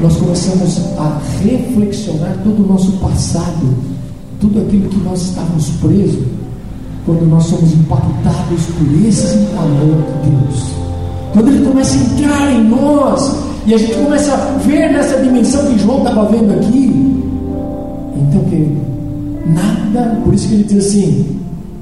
[0.00, 3.74] Nós começamos a reflexionar todo o nosso passado,
[4.40, 6.24] tudo aquilo que nós estávamos presos,
[7.04, 10.64] quando nós somos impactados por esse amor de Deus.
[11.32, 15.64] Quando ele começa a entrar em nós, e a gente começa a ver nessa dimensão
[15.66, 17.22] que João estava vendo aqui.
[18.16, 18.80] Então, querido,
[19.46, 21.40] nada, por isso que ele diz assim: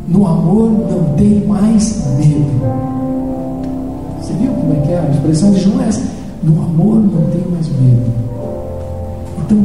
[0.09, 3.00] No amor não tem mais medo.
[4.31, 4.99] Você viu como é que é?
[5.01, 6.03] A expressão de João é essa.
[6.43, 8.12] No amor não tem mais medo.
[9.45, 9.59] Então,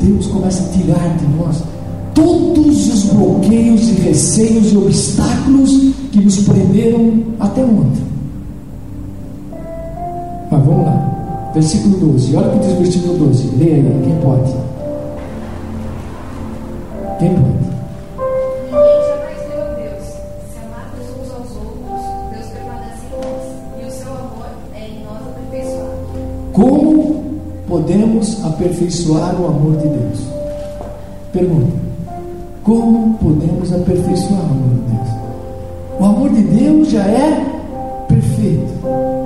[0.00, 1.62] Deus começa a tirar de nós
[2.12, 5.70] todos os bloqueios e receios e obstáculos
[6.10, 8.02] que nos prenderam até ontem.
[10.50, 11.50] Mas vamos lá.
[11.54, 12.36] Versículo 12.
[12.36, 13.48] Olha o que diz o versículo 12.
[13.58, 14.52] Leia aí, quem pode?
[17.20, 17.51] Quem pode?
[28.62, 30.18] Aperfeiçoar o amor de Deus?
[31.32, 31.72] Pergunta:
[32.62, 35.08] Como podemos aperfeiçoar o amor de Deus?
[35.98, 37.44] O amor de Deus já é
[38.08, 38.72] perfeito,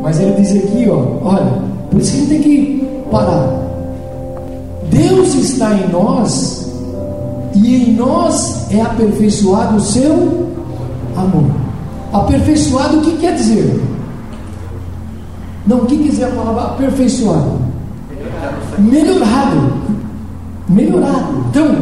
[0.02, 3.66] mas ele diz aqui: ó, olha, por isso que a gente tem que parar.
[4.90, 6.72] Deus está em nós
[7.54, 10.12] e em nós é aperfeiçoado o seu
[11.16, 11.50] amor.
[12.12, 13.82] Aperfeiçoado o que quer dizer?
[15.66, 17.65] Não, o que quer dizer a palavra aperfeiçoado?
[18.78, 19.72] Melhorado.
[20.68, 21.44] Melhorado.
[21.50, 21.76] Então,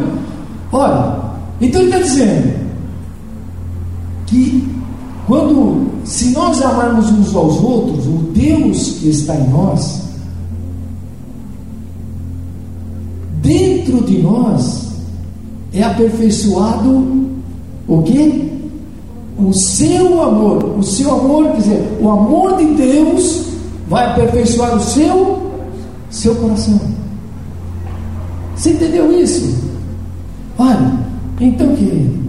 [0.71, 1.15] olha,
[1.59, 2.53] então ele está dizendo
[4.27, 4.75] que
[5.27, 10.03] quando, se nós amarmos uns aos outros, o Deus que está em nós,
[13.41, 14.89] dentro de nós
[15.73, 17.25] é aperfeiçoado
[17.87, 18.51] o quê?
[19.37, 20.77] O seu amor.
[20.77, 23.45] O seu amor, quer dizer, o amor de Deus
[23.87, 25.44] vai aperfeiçoar o seu
[26.15, 26.79] seu coração.
[28.55, 29.53] Você entendeu isso?
[30.57, 30.93] Olha,
[31.41, 32.25] então querido,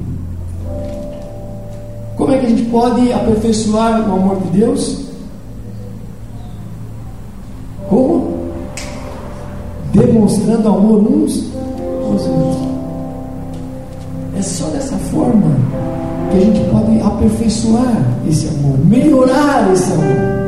[2.16, 5.06] como é que a gente pode aperfeiçoar o amor de Deus?
[7.88, 8.50] Como?
[9.92, 11.44] Demonstrando amor uns
[12.10, 12.66] aos outros.
[14.36, 15.56] É só dessa forma
[16.32, 20.45] que a gente pode aperfeiçoar esse amor, melhorar esse amor.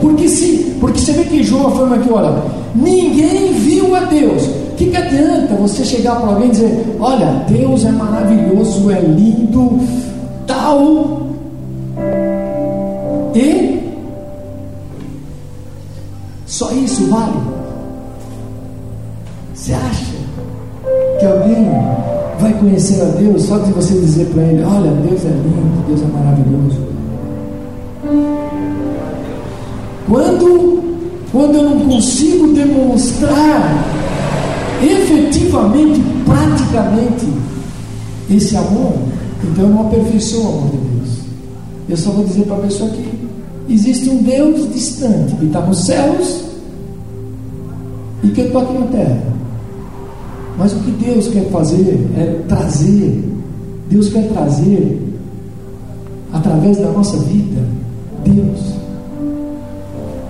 [0.00, 2.42] Porque se, porque você vê que João afirma aqui, olha,
[2.74, 4.44] ninguém viu a Deus.
[4.44, 9.00] O que, que adianta você chegar para alguém e dizer, olha, Deus é maravilhoso, é
[9.00, 9.80] lindo,
[10.46, 11.26] tal.
[13.34, 13.76] E
[16.46, 17.38] só isso vale?
[19.54, 20.14] Você acha
[21.18, 21.66] que alguém
[22.38, 26.02] vai conhecer a Deus só de você dizer para ele: Olha, Deus é lindo, Deus
[26.02, 26.86] é maravilhoso?
[30.08, 30.82] Quando,
[31.32, 33.84] quando eu não consigo demonstrar
[34.82, 37.26] efetivamente, praticamente,
[38.30, 38.94] esse amor,
[39.42, 41.18] então eu não aperfeiçoo o amor de Deus.
[41.88, 43.04] Eu só vou dizer para a pessoa que
[43.68, 46.44] existe um Deus distante, que está nos céus
[48.22, 49.22] e que eu estou aqui na terra.
[50.58, 53.24] Mas o que Deus quer fazer é trazer,
[53.90, 55.02] Deus quer trazer,
[56.32, 57.55] através da nossa vida.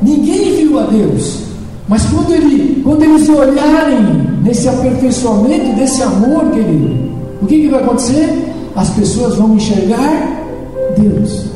[0.07, 1.43] Ninguém viu a Deus,
[1.89, 3.99] mas quando, ele, quando eles olharem
[4.43, 7.11] nesse aperfeiçoamento desse amor, querido,
[7.43, 8.55] o que, que vai acontecer?
[8.77, 10.47] As pessoas vão enxergar
[10.97, 11.47] Deus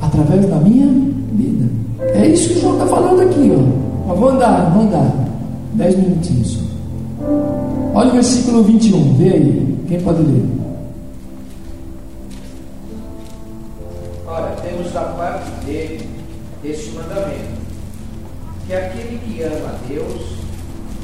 [0.00, 0.86] através da minha
[1.32, 1.68] vida.
[2.00, 4.08] É isso que o João está falando aqui, ó.
[4.08, 5.14] Mas vou andar, vou andar.
[5.74, 6.58] Dez minutinhos.
[7.94, 9.78] Olha o versículo 21, vê aí.
[9.88, 10.55] Quem pode ler?
[16.70, 17.60] Este mandamento:
[18.66, 20.22] que aquele que ama a Deus,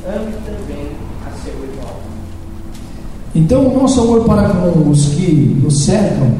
[0.06, 0.88] ame também
[1.26, 2.02] a seu irmão.
[3.34, 6.34] Então, o nosso amor para com os que nos cercam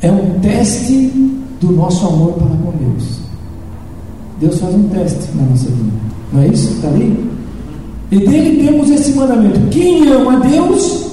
[0.00, 1.10] é um teste
[1.60, 3.20] do nosso amor para com Deus.
[4.40, 5.92] Deus faz um teste na nossa vida.
[6.32, 7.32] Não é isso está ali?
[8.10, 11.12] E dele temos esse mandamento: quem ama a Deus,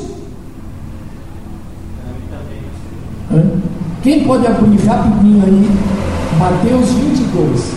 [3.32, 3.44] Hã?
[4.02, 5.70] Quem pode abrir rapidinho aí?
[6.40, 7.74] Mateus 22,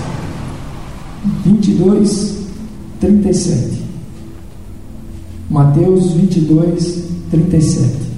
[1.45, 2.39] 22,
[3.01, 3.83] 37.
[5.51, 8.12] Mateus 22, 37.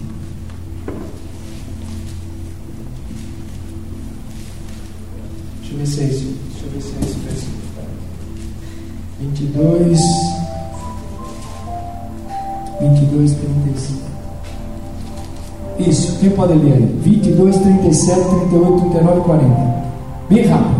[16.28, 16.98] Ler aí?
[17.02, 19.84] 22, 37, 38, 39 e 40.
[20.28, 20.74] Bem rápido.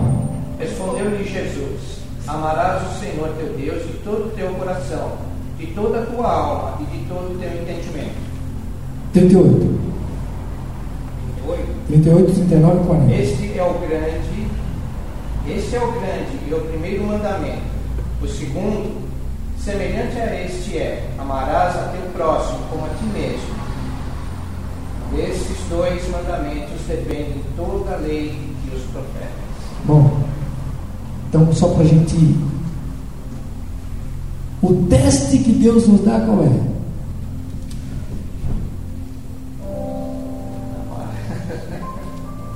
[0.59, 5.13] Respondeu-lhe Jesus: Amarás o Senhor teu Deus de todo o teu coração,
[5.59, 8.15] de toda a tua alma e de todo o teu entendimento.
[9.13, 9.81] 38.
[11.47, 11.63] 8.
[11.89, 13.15] 38, 39 e 40.
[13.15, 14.49] Este é o grande,
[15.49, 17.75] este é o grande e o primeiro mandamento.
[18.23, 19.05] O segundo
[19.65, 23.54] Semelhante a este é: amarás a teu próximo como a ti mesmo.
[25.13, 29.31] Desses dois mandamentos dependem toda a lei e os profetas.
[29.85, 30.25] Bom,
[31.29, 32.37] então só para a gente ir.
[34.63, 36.75] O teste que Deus nos dá qual é?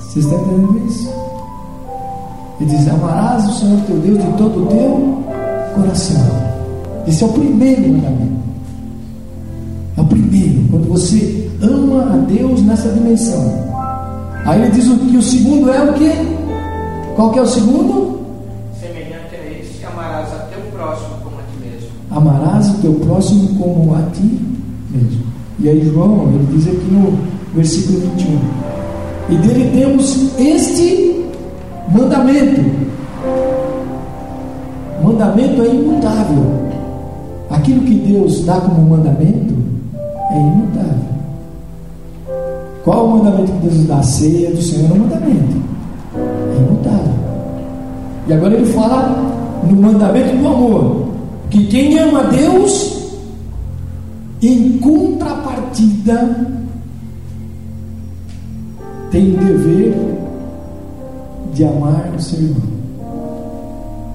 [0.00, 1.08] Vocês estão entendendo isso?
[2.60, 5.24] Ele diz: Amarás o Senhor teu Deus de todo o teu
[5.74, 6.48] coração.
[7.06, 8.38] Esse é o primeiro mandamento.
[9.96, 10.68] É o primeiro.
[10.70, 13.68] Quando você ama a Deus nessa dimensão.
[14.44, 16.12] Aí ele diz que o segundo é o quê?
[17.16, 18.20] Qual que é o segundo?
[18.80, 21.88] Semelhante a esse, amarás a teu próximo como a ti mesmo.
[22.10, 24.40] Amarás o teu próximo como a ti
[24.90, 25.26] mesmo.
[25.58, 27.18] E aí João, ele diz aqui no
[27.54, 28.38] versículo 21.
[29.30, 31.24] E dele temos este
[31.92, 32.60] mandamento.
[35.02, 36.44] Mandamento é imutável.
[37.50, 39.54] Aquilo que Deus dá como mandamento
[40.30, 41.07] é imutável.
[42.88, 43.98] Qual o mandamento que Deus dá?
[43.98, 45.56] A ceia do Senhor é um mandamento.
[46.16, 47.12] É imutável.
[48.26, 51.08] E agora ele fala no mandamento do amor.
[51.50, 53.10] Que quem ama a Deus,
[54.40, 56.46] em contrapartida,
[59.10, 59.94] tem o dever
[61.52, 62.62] de amar o seu irmão.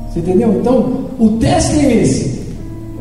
[0.10, 0.52] Você entendeu?
[0.52, 2.44] Então, o teste é esse.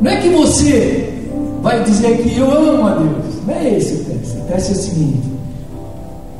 [0.02, 1.14] Não é que você
[1.62, 3.46] vai dizer que eu amo a Deus.
[3.46, 4.36] Não é esse o teste.
[4.36, 5.32] O teste é o seguinte: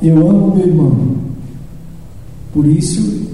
[0.03, 1.17] eu amo meu irmão.
[2.53, 3.29] Por isso,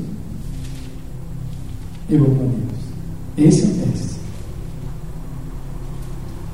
[2.11, 3.49] eu amo a Deus.
[3.49, 4.19] Esse é o teste.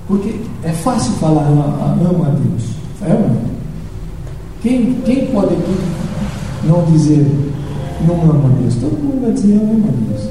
[0.07, 2.75] Porque é fácil falar amo a Deus.
[3.03, 3.55] É ou não?
[4.63, 5.77] Quem, quem pode aqui
[6.65, 7.27] não dizer
[8.07, 8.77] não ama a Deus?
[8.77, 10.29] Todo mundo vai dizer eu amo a Deus.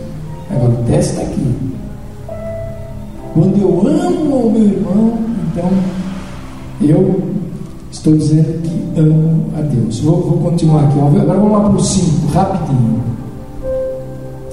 [0.50, 1.56] Agora o teste está aqui.
[3.34, 5.20] Quando eu amo o meu irmão,
[5.52, 5.70] então
[6.82, 7.33] eu
[7.94, 10.00] estou dizendo que amo a Deus.
[10.00, 11.00] Vou, vou continuar aqui.
[11.00, 13.02] Agora vamos lá para o 5, rapidinho.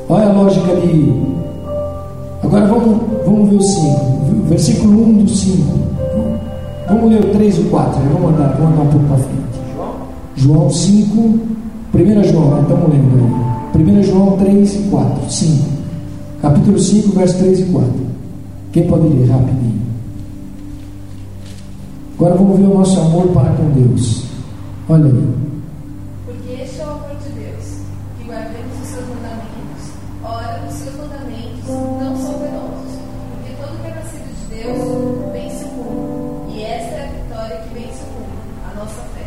[0.08, 1.12] Olha a lógica de.
[2.42, 4.10] Agora vamos, vamos ver o 5.
[4.48, 5.78] Versículo 1 do 5.
[6.88, 8.00] Vamos ler o 3 e o 4.
[8.12, 9.40] Vamos andar, vamos andar um pouco para frente.
[10.36, 11.20] João 5,
[11.94, 12.62] 1 João, né?
[12.62, 13.30] estamos lendo
[13.74, 13.98] aí.
[13.98, 15.30] 1 João 3 e 4.
[15.30, 15.64] 5.
[16.42, 17.90] Capítulo 5, verso 3 e 4.
[18.72, 19.69] Quem pode ler rapidinho?
[22.20, 24.26] Agora vamos ver o nosso amor para com Deus.
[24.90, 25.28] Olha aí.
[26.26, 27.64] Porque este é o amor de Deus,
[28.18, 29.88] que guardemos os seus mandamentos.
[30.22, 32.98] Ora, os seus mandamentos não são penosos,
[33.32, 36.52] porque todo que é nascido de Deus vence o mundo.
[36.54, 38.38] E esta é a vitória que vence o mundo,
[38.70, 39.26] a nossa fé.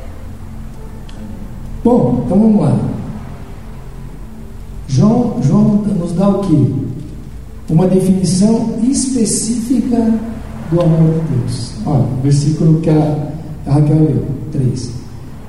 [1.83, 2.79] Bom, então vamos lá.
[4.87, 6.93] João, João nos dá o que?
[7.69, 9.97] uma definição específica
[10.73, 11.71] do amor de Deus.
[11.85, 13.31] Olha, versículo que a,
[13.67, 14.91] Raquel leu, 3.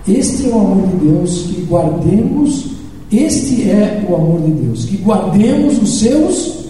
[0.06, 2.70] Este é o amor de Deus, que guardemos,
[3.10, 6.66] este é o amor de Deus, que guardemos os seus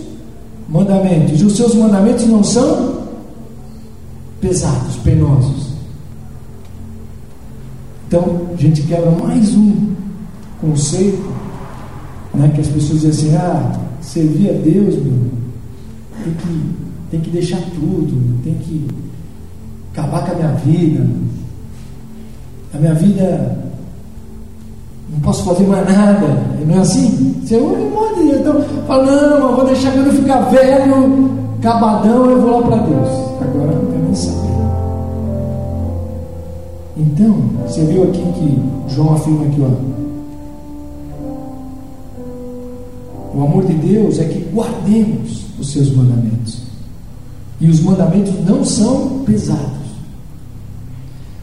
[0.69, 1.41] mandamentos.
[1.41, 3.03] E os seus mandamentos não são
[4.41, 5.75] pesados, penosos.
[8.07, 9.95] Então, a gente quebra mais um
[10.61, 11.33] conceito,
[12.33, 15.31] né, que as pessoas dizem assim, ah, servir a Deus, meu,
[16.23, 16.84] tem que,
[17.15, 18.89] tem que deixar tudo, tem que
[19.93, 21.07] acabar com a minha vida.
[22.75, 23.57] A minha vida
[25.12, 26.27] não posso fazer mais nada.
[26.67, 27.37] Não é assim?
[27.41, 31.31] Você ouve um monte de então fala, não, eu vou deixar quando eu ficar velho,
[31.62, 33.09] cabadão, eu vou lá para Deus.
[33.41, 34.55] Agora não quero nem saber.
[36.97, 39.95] Então, você viu aqui que João afirma aqui, ó.
[43.37, 46.74] O amor de Deus é que guardemos os seus mandamentos.
[47.65, 49.85] E os mandamentos não são pesados.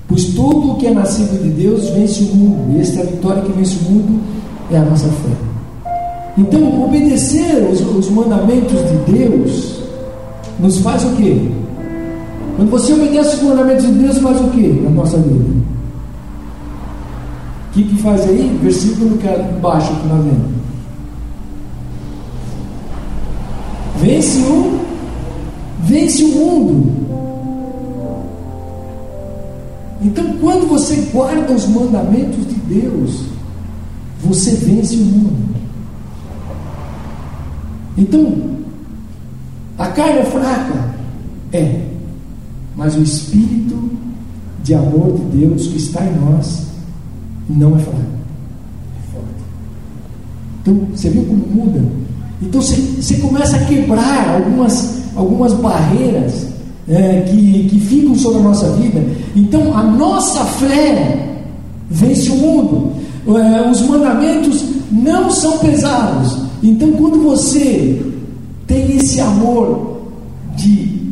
[0.07, 2.77] Pois todo o que é nascido de Deus vence o mundo.
[2.77, 4.21] E esta é a vitória que vence o mundo,
[4.69, 5.91] é a nossa fé.
[6.37, 9.81] Então, obedecer os, os mandamentos de Deus
[10.59, 11.41] nos faz o quê?
[12.55, 15.43] Quando você obedece os mandamentos de Deus, faz o quê na nossa vida?
[17.69, 18.59] O que, que faz aí?
[18.61, 20.51] Versículo que é embaixo que nós vemos.
[23.97, 24.90] Vence o,
[25.83, 27.01] vence o mundo.
[30.01, 33.25] Então, quando você guarda os mandamentos de Deus,
[34.23, 35.55] você vence o mundo.
[37.97, 38.33] Então,
[39.77, 40.95] a carne é fraca?
[41.53, 41.87] É.
[42.75, 43.91] Mas o Espírito
[44.63, 46.67] de amor de Deus que está em nós
[47.49, 47.99] não é fraco.
[47.99, 49.43] É forte.
[50.61, 51.83] Então, você viu como muda?
[52.41, 56.47] Então você, você começa a quebrar algumas, algumas barreiras
[56.89, 59.03] é, que, que ficam sobre a nossa vida.
[59.35, 61.37] Então, a nossa fé
[61.89, 62.91] vence o mundo.
[63.27, 66.37] É, os mandamentos não são pesados.
[66.63, 68.01] Então, quando você
[68.67, 70.01] tem esse amor
[70.55, 71.11] de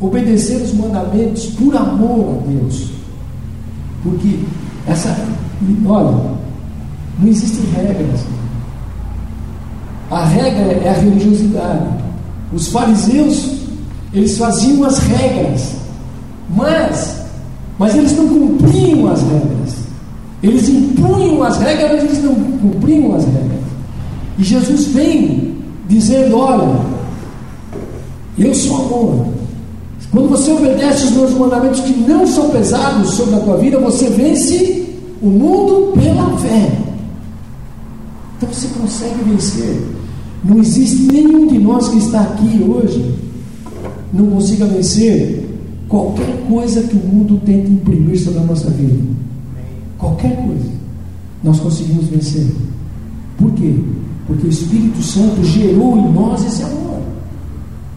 [0.00, 2.90] obedecer os mandamentos por amor a Deus,
[4.02, 4.38] porque
[4.86, 5.16] essa,
[5.86, 6.38] olha,
[7.18, 8.20] não existem regras.
[10.10, 12.07] A regra é a religiosidade.
[12.52, 13.52] Os fariseus,
[14.12, 15.72] eles faziam as regras,
[16.56, 17.16] mas,
[17.78, 19.74] mas eles não cumpriam as regras.
[20.42, 23.60] Eles impunham as regras, mas eles não cumpriam as regras.
[24.38, 25.56] E Jesus vem
[25.88, 26.80] dizendo: Olha,
[28.38, 29.26] eu sou amor.
[30.10, 34.08] Quando você obedece os meus mandamentos que não são pesados sobre a tua vida, você
[34.08, 36.72] vence o mundo pela fé.
[38.36, 39.97] Então você consegue vencer.
[40.44, 43.28] Não existe nenhum de nós que está aqui hoje
[44.12, 45.46] não consiga vencer
[45.88, 48.98] qualquer coisa que o mundo tente imprimir sobre a nossa vida.
[49.98, 50.78] Qualquer coisa.
[51.42, 52.46] Nós conseguimos vencer.
[53.36, 53.74] Por quê?
[54.26, 57.00] Porque o Espírito Santo gerou em nós esse amor.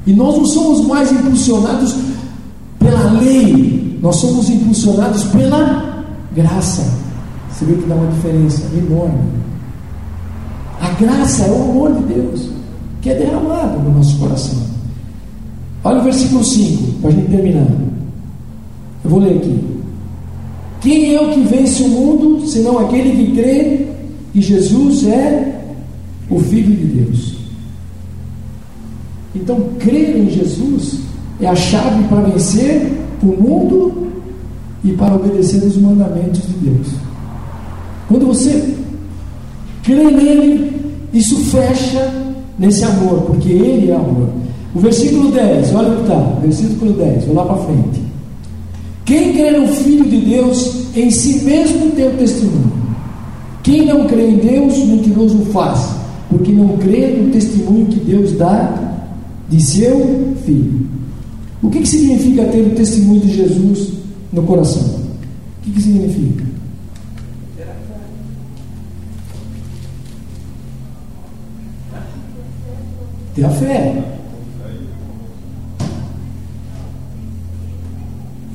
[0.05, 1.95] E nós não somos mais impulsionados
[2.79, 6.03] pela lei, nós somos impulsionados pela
[6.35, 6.83] graça.
[7.51, 9.19] Você vê que dá uma diferença enorme.
[10.81, 12.49] A graça é o amor de Deus
[13.01, 14.59] que é derramado no nosso coração.
[15.83, 17.67] Olha o versículo 5, para a gente terminar.
[19.03, 19.59] Eu vou ler aqui.
[20.81, 23.87] Quem é o que vence o mundo, senão aquele que crê
[24.31, 25.63] que Jesus é
[26.29, 27.35] o Filho de Deus?
[29.35, 30.99] Então, crer em Jesus
[31.39, 32.91] é a chave para vencer
[33.23, 34.07] o mundo
[34.83, 36.87] e para obedecer os mandamentos de Deus.
[38.07, 38.75] Quando você
[39.83, 40.71] crê nele,
[41.13, 42.11] isso fecha
[42.57, 44.29] nesse amor, porque ele é amor.
[44.73, 48.01] O versículo 10, olha o que está, versículo 10, vou lá para frente.
[49.03, 52.71] Quem crê no Filho de Deus, em si mesmo tem o testemunho.
[53.63, 55.95] Quem não crê em Deus, mentiroso faz,
[56.29, 58.73] porque não crê no testemunho que Deus dá
[59.49, 60.87] de seu Filho.
[61.61, 63.89] O que, que significa ter o testemunho de Jesus
[64.33, 64.81] no coração?
[64.81, 66.50] O que, que significa?
[73.35, 74.03] Ter a fé.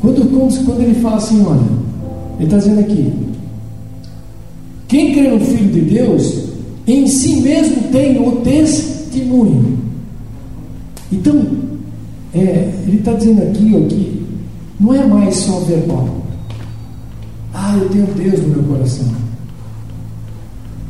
[0.00, 0.30] Quando,
[0.64, 1.60] quando ele fala assim, olha,
[2.36, 3.12] ele está dizendo aqui:
[4.88, 6.44] quem crê no Filho de Deus,
[6.86, 9.78] em si mesmo tem o testemunho.
[11.10, 11.44] Então,
[12.34, 14.26] é, ele está dizendo aqui ó, que
[14.78, 16.08] não é mais só verbal.
[17.54, 19.06] Ah, eu tenho Deus no meu coração.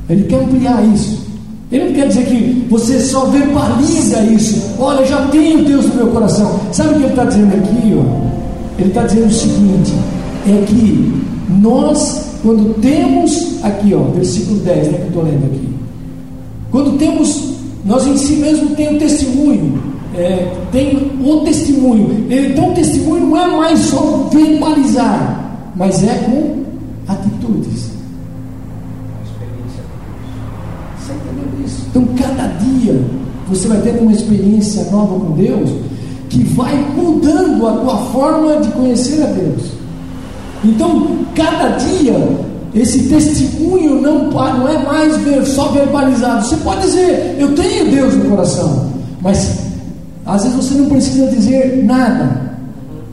[0.08, 1.25] Ele quer ampliar isso.
[1.70, 4.74] Ele não quer dizer que você só verbaliza isso.
[4.78, 6.60] Olha, eu já tenho Deus no meu coração.
[6.72, 7.94] Sabe o que ele está dizendo aqui?
[7.98, 8.26] Ó?
[8.78, 9.92] Ele está dizendo o seguinte:
[10.46, 11.12] é que
[11.60, 15.68] nós, quando temos, aqui, ó, versículo 10, né, que eu estou lendo aqui.
[16.70, 17.54] Quando temos,
[17.84, 19.82] nós em si mesmo tem o testemunho,
[20.14, 22.26] é, tem o testemunho.
[22.30, 26.62] Então o testemunho não é mais só verbalizar, mas é com
[27.08, 27.65] atitudes.
[31.96, 33.00] Então cada dia
[33.48, 35.70] você vai tendo uma experiência nova com Deus
[36.28, 39.62] que vai mudando a tua forma de conhecer a Deus.
[40.62, 42.36] Então, cada dia,
[42.74, 45.14] esse testemunho não, não é mais
[45.48, 46.44] só verbalizado.
[46.44, 48.90] Você pode dizer, eu tenho Deus no coração,
[49.22, 49.60] mas
[50.26, 52.58] às vezes você não precisa dizer nada,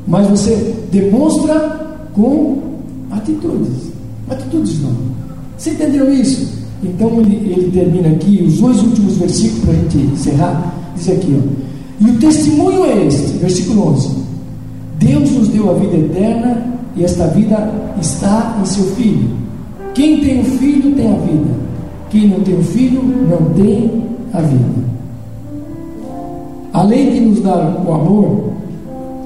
[0.07, 2.57] mas você demonstra com
[3.11, 3.93] atitudes.
[4.29, 4.91] Atitudes não.
[5.57, 6.62] Você entendeu isso?
[6.83, 11.39] Então ele, ele termina aqui, os dois últimos versículos para a gente encerrar, diz aqui,
[11.39, 12.05] ó.
[12.05, 14.09] E o testemunho é este, versículo 11:
[14.99, 16.65] Deus nos deu a vida eterna
[16.95, 17.71] e esta vida
[18.01, 19.29] está em seu Filho.
[19.93, 21.49] Quem tem o Filho tem a vida,
[22.09, 24.03] quem não tem o Filho não tem
[24.33, 24.83] a vida.
[26.73, 28.53] Além de nos dar o amor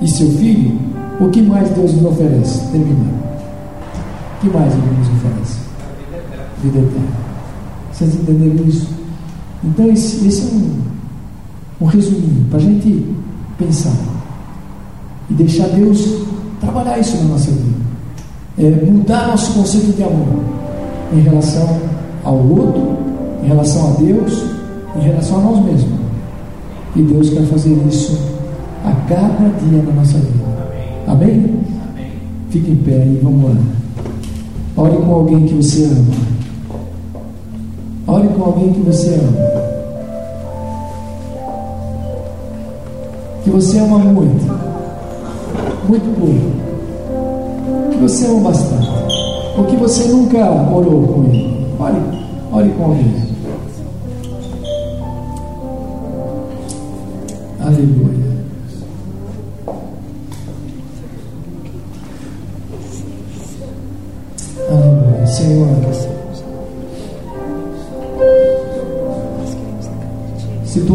[0.01, 0.77] e seu Filho,
[1.19, 2.59] o que mais Deus nos oferece?
[2.71, 3.17] Termina.
[4.37, 5.59] O que mais Ele nos oferece?
[6.61, 7.26] Vida eterna.
[7.97, 8.87] Vocês entenderam isso?
[9.63, 10.87] Então, esse, esse é um
[11.79, 13.05] um resuminho para a gente
[13.57, 13.95] pensar
[15.29, 16.23] e deixar Deus
[16.59, 17.87] trabalhar isso na nossa vida.
[18.57, 20.43] É, mudar nosso conceito de amor
[21.13, 21.79] em relação
[22.23, 22.97] ao outro,
[23.43, 24.43] em relação a Deus,
[24.95, 25.99] em relação a nós mesmos.
[26.95, 28.17] E Deus quer fazer isso
[28.83, 30.45] a cada dia na nossa vida.
[31.07, 31.61] Amém?
[31.91, 32.11] Amém?
[32.49, 33.57] Fique em pé e vamos lá.
[34.75, 36.26] Ore com alguém que você ama.
[38.07, 39.57] Ore com alguém que você ama.
[43.47, 44.45] que você ama muito,
[45.87, 46.51] muito pouco,
[47.91, 48.89] que você ama bastante,
[49.57, 51.65] ou que você nunca orou com ele.
[51.79, 52.01] Ore,
[52.51, 53.37] ore com ele.
[57.61, 58.27] Aleluia.
[64.69, 65.25] Aleluia.
[65.25, 66.06] Senhor.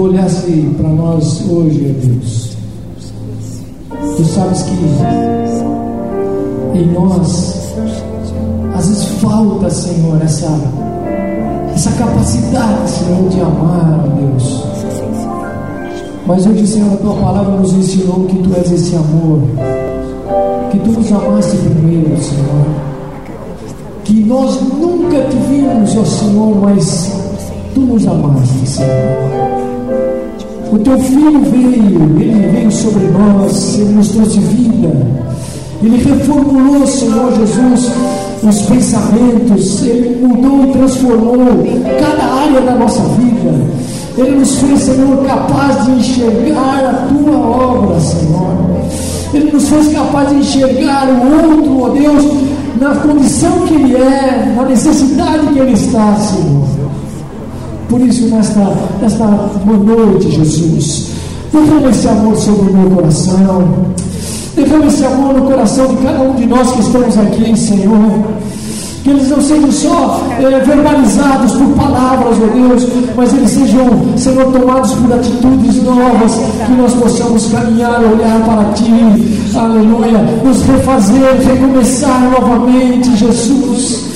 [0.02, 2.56] Olhasse para nós hoje, ó Deus,
[4.16, 4.72] tu sabes que
[6.78, 7.62] em nós
[8.74, 10.50] às vezes falta, Senhor, essa,
[11.74, 14.64] essa capacidade, Senhor, de amar, ó Deus.
[16.26, 19.40] Mas hoje, Senhor, a tua palavra nos ensinou que tu és esse amor,
[20.70, 22.66] que tu nos amaste primeiro, Senhor.
[24.04, 27.12] Que nós nunca te vimos, ó Senhor, mas
[27.74, 29.51] tu nos amaste, Senhor.
[30.72, 34.90] O teu filho veio, ele veio sobre nós, ele nos trouxe vida.
[35.82, 37.92] Ele reformulou, Senhor Jesus,
[38.42, 41.38] os pensamentos, ele mudou e transformou
[42.00, 43.54] cada área da nossa vida.
[44.16, 48.56] Ele nos fez, Senhor, capaz de enxergar a tua obra, Senhor.
[49.34, 52.24] Ele nos fez capaz de enxergar o outro, ó Deus,
[52.80, 56.81] na condição que ele é, na necessidade que ele está, Senhor.
[57.92, 58.72] Por isso, nesta,
[59.02, 61.08] nesta noite, Jesus,
[61.52, 63.68] derrama esse amor sobre o meu coração.
[64.56, 68.18] Derrama esse amor no coração de cada um de nós que estamos aqui, Senhor.
[69.04, 74.50] Que eles não sejam só é, verbalizados por palavras, ó Deus, mas eles sejam, Senhor,
[74.50, 82.30] tomados por atitudes novas, que nós possamos caminhar, olhar para Ti, aleluia, nos refazer, recomeçar
[82.30, 84.11] novamente, Jesus.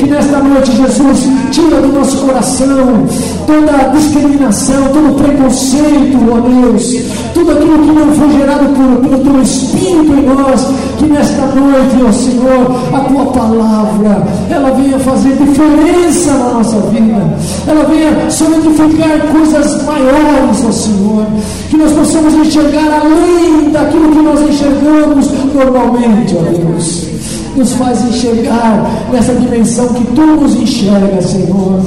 [0.00, 3.06] Que nesta noite, Jesus, tira do nosso coração
[3.46, 6.96] toda discriminação, todo preconceito, ó Deus,
[7.34, 8.64] tudo aquilo que não foi gerado
[9.02, 10.68] pelo Teu Espírito em nós.
[10.96, 17.36] Que nesta noite, ó Senhor, a Tua palavra, ela venha fazer diferença na nossa vida,
[17.66, 21.26] ela venha solidificar coisas maiores, ó Senhor.
[21.68, 27.09] Que nós possamos enxergar além daquilo que nós enxergamos normalmente, ó Deus
[27.56, 31.80] nos faz enxergar nessa dimensão que tu nos enxerga, Senhor.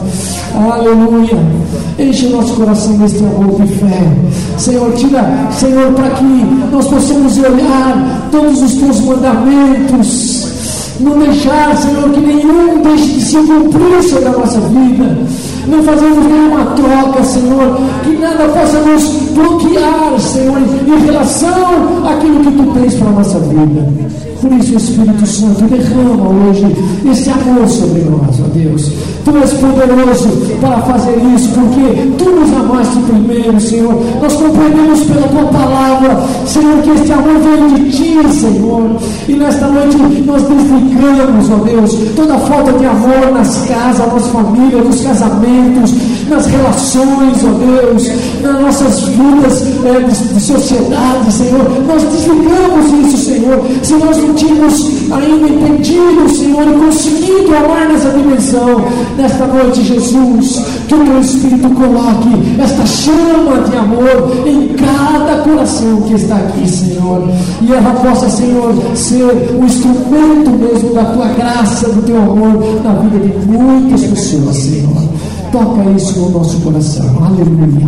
[0.71, 1.37] Aleluia.
[1.97, 4.01] Enche nosso coração deste amor de fé.
[4.57, 6.23] Senhor, tira, Senhor, para que
[6.71, 10.53] nós possamos olhar todos os teus mandamentos.
[10.99, 15.17] Não deixar, Senhor, que nenhum deixe de se cumprir sobre a nossa vida.
[15.67, 17.79] Não fazemos nenhuma troca, Senhor.
[18.03, 19.03] Que nada possa nos
[19.33, 24.32] bloquear, Senhor, em relação àquilo que tu tens para a nossa vida.
[24.43, 26.65] Por isso, Espírito Santo, derrama hoje
[27.09, 28.91] esse amor sobre nós, ó Deus.
[29.23, 33.95] Tu és poderoso para fazer isso, porque tu nos amaste primeiro, Senhor.
[34.21, 38.97] Nós compreendemos pela tua palavra, Senhor, que este amor vem de ti, Senhor.
[39.29, 44.85] E nesta noite nós desligamos, ó Deus, toda falta de amor nas casas, nas famílias,
[44.85, 45.93] nos casamentos,
[46.29, 48.11] nas relações, ó Deus,
[48.41, 51.63] nas nossas vidas é, de, de sociedade, Senhor.
[51.87, 53.63] Nós desligamos isso, Senhor.
[53.83, 58.83] Se nós não tínhamos ainda entendido, Senhor, e conseguido amar nessa dimensão,
[59.17, 62.29] nesta noite, Jesus, que o teu Espírito coloque
[62.61, 67.23] esta chama de amor em cada coração que está aqui, Senhor,
[67.61, 72.93] e ela possa, Senhor, ser o instrumento mesmo da tua graça, do teu amor na
[72.93, 75.03] vida de muitas pessoas, Senhor.
[75.51, 77.87] Toca isso no nosso coração, aleluia,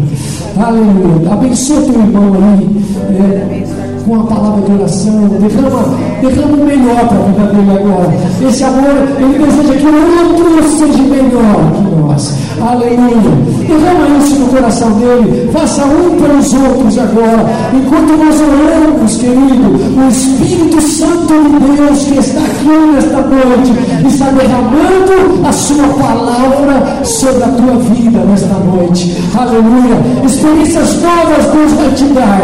[0.58, 1.34] aleluia.
[1.34, 2.86] Abençoa teu irmão aí.
[3.10, 3.75] É,
[4.06, 8.14] com a palavra de oração, derrama, derrama o melhor para a vida dele agora.
[8.48, 12.34] Esse amor, ele deseja que o outro seja melhor que nós.
[12.62, 13.56] Aleluia.
[13.68, 15.50] Derrama isso no coração dele.
[15.52, 17.46] Faça um pelos outros agora.
[17.74, 24.26] Enquanto nós oramos, querido, o Espírito Santo de Deus que está aqui nesta noite está
[24.32, 29.18] derramando a sua palavra sobre a tua vida nesta noite.
[29.36, 29.98] Aleluia.
[30.24, 32.42] Experiências novas Deus vai te dar.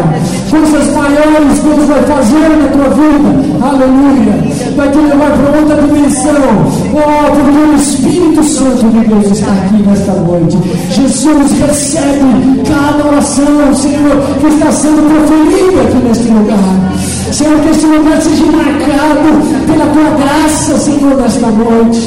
[0.50, 3.66] Coisas maiores Deus vai fazer na tua vida.
[3.66, 4.52] Aleluia.
[4.76, 6.32] Vai te levar para outra dimensão.
[6.94, 10.58] Oh, porque o Espírito Santo de Deus está aqui nesta noite.
[10.90, 16.94] Jesus recebe cada oração, Senhor, que está sendo proferida aqui neste lugar.
[17.32, 22.00] Senhor, que este lugar seja marcado pela tua graça, Senhor, nesta noite.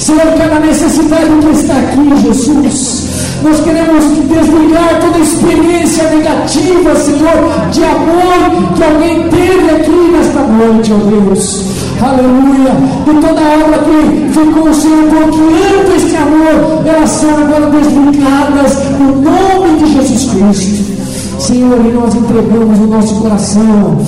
[0.00, 3.01] Senhor, cada necessidade que está aqui, Jesus.
[3.42, 10.92] Nós queremos desligar toda experiência negativa, Senhor, de amor que alguém teve aqui nesta noite,
[10.92, 11.64] ó Deus.
[12.00, 12.72] Aleluia.
[13.06, 19.78] E toda obra que ficou, Senhor, bloqueando este amor, elas são agora desligadas no nome
[19.78, 20.92] de Jesus Cristo.
[21.40, 23.98] Senhor, e nós entregamos o nosso coração,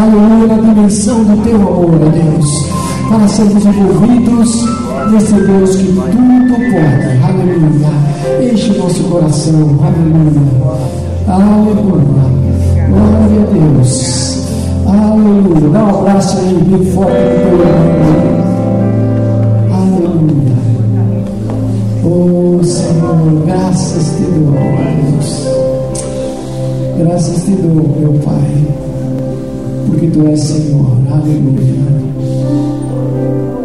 [0.00, 2.66] aleluia, na dimensão do teu amor, ó Deus,
[3.10, 8.52] para sermos envolvidos nesse Deus que tudo pode, aleluia.
[8.52, 10.40] Enche o nosso coração, aleluia,
[11.28, 12.36] aleluia,
[12.88, 14.48] glória a Deus,
[14.86, 15.70] aleluia.
[15.72, 17.12] Dá um abraço aí, bem forte.
[19.72, 20.56] Aleluia.
[22.04, 24.54] Oh Senhor, graças te dou,
[25.10, 25.46] Deus.
[26.98, 28.66] Graças te dou, meu Pai,
[29.86, 30.96] porque Tu és Senhor.
[31.10, 32.05] Aleluia.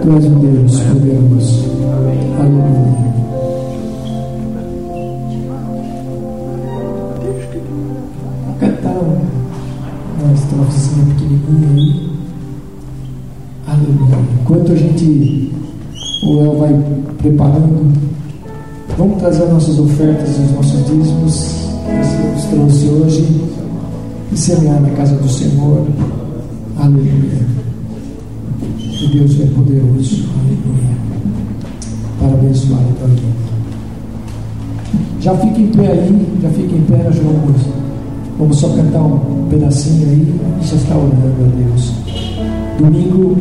[0.01, 1.63] Tu és um Deus poderoso.
[2.39, 3.01] Aleluia.
[10.19, 12.09] Uma estrofezinha pequenininha aí.
[13.67, 14.17] Aleluia.
[14.41, 15.53] Enquanto a gente,
[16.23, 16.83] o El vai
[17.19, 17.93] preparando,
[18.97, 21.35] vamos trazer nossas ofertas e os nossos dízimos
[21.85, 23.41] que você nos trouxe hoje
[24.31, 25.85] e semear na casa do Senhor.
[26.79, 27.60] Aleluia.
[29.03, 30.25] O Deus é poderoso.
[30.39, 30.95] Aleluia.
[32.19, 33.41] Para abençoar a tua vida.
[35.19, 37.15] Já fica em pé aí, já fica em pé, nós
[38.37, 41.93] vamos, só cantar um pedacinho aí e já está orando a Deus.
[42.79, 43.37] Domingo,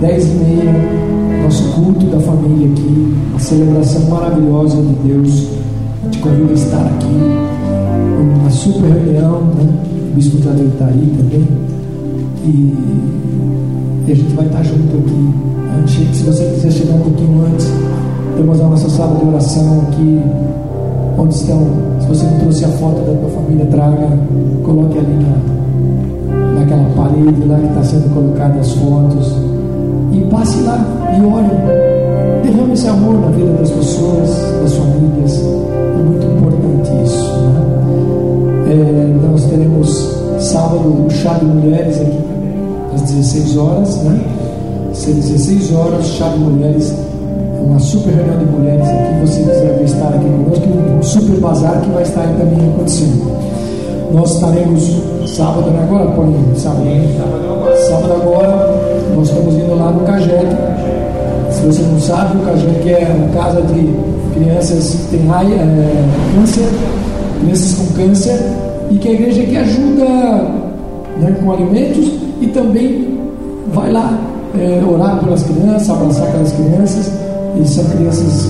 [0.00, 5.48] 10 e meia, nosso culto da família aqui, uma celebração maravilhosa de Deus.
[6.10, 7.06] Te convido a estar aqui,
[8.40, 9.68] uma super reunião, né?
[10.12, 11.46] O Bispo Tadeu está aí também.
[12.44, 13.07] E,
[14.08, 16.14] e, a gente vai estar junto aqui.
[16.14, 17.66] Se você quiser chegar um pouquinho antes,
[18.36, 20.20] temos a nossa sala de oração aqui,
[21.18, 21.66] onde estão.
[22.00, 24.08] Se você não trouxe a foto da tua família, traga,
[24.64, 29.34] coloque ali na, naquela parede lá que está sendo colocada as fotos.
[30.12, 30.78] E passe lá
[31.16, 32.42] e ore.
[32.42, 34.30] Derrame esse amor na vida das pessoas,
[34.62, 35.42] das famílias.
[35.42, 37.32] É muito importante isso.
[37.34, 37.62] Né?
[38.70, 42.27] É, nós teremos sábado o chá de mulheres aqui
[42.98, 44.20] às 16 horas, né?
[44.90, 46.92] Às 16 horas, chá de mulheres,
[47.64, 49.20] uma super reunião de mulheres aqui.
[49.20, 50.64] Você quiser estar aqui conosco,
[50.98, 53.38] um super bazar que vai estar aí também acontecendo.
[54.12, 54.90] Nós estaremos
[55.26, 55.82] sábado né?
[55.82, 56.86] agora, põe sábado,
[57.88, 60.56] sábado agora, nós estamos indo lá no Cajete.
[61.50, 63.94] Se você não sabe, o Cajete é uma casa de
[64.34, 66.68] crianças que têm é, câncer,
[67.40, 68.40] crianças com câncer,
[68.90, 70.04] e que a igreja que ajuda
[71.20, 73.18] né, com alimentos e também
[73.72, 74.18] vai lá
[74.58, 77.12] é, orar pelas crianças, abraçar aquelas crianças.
[77.60, 78.48] E são crianças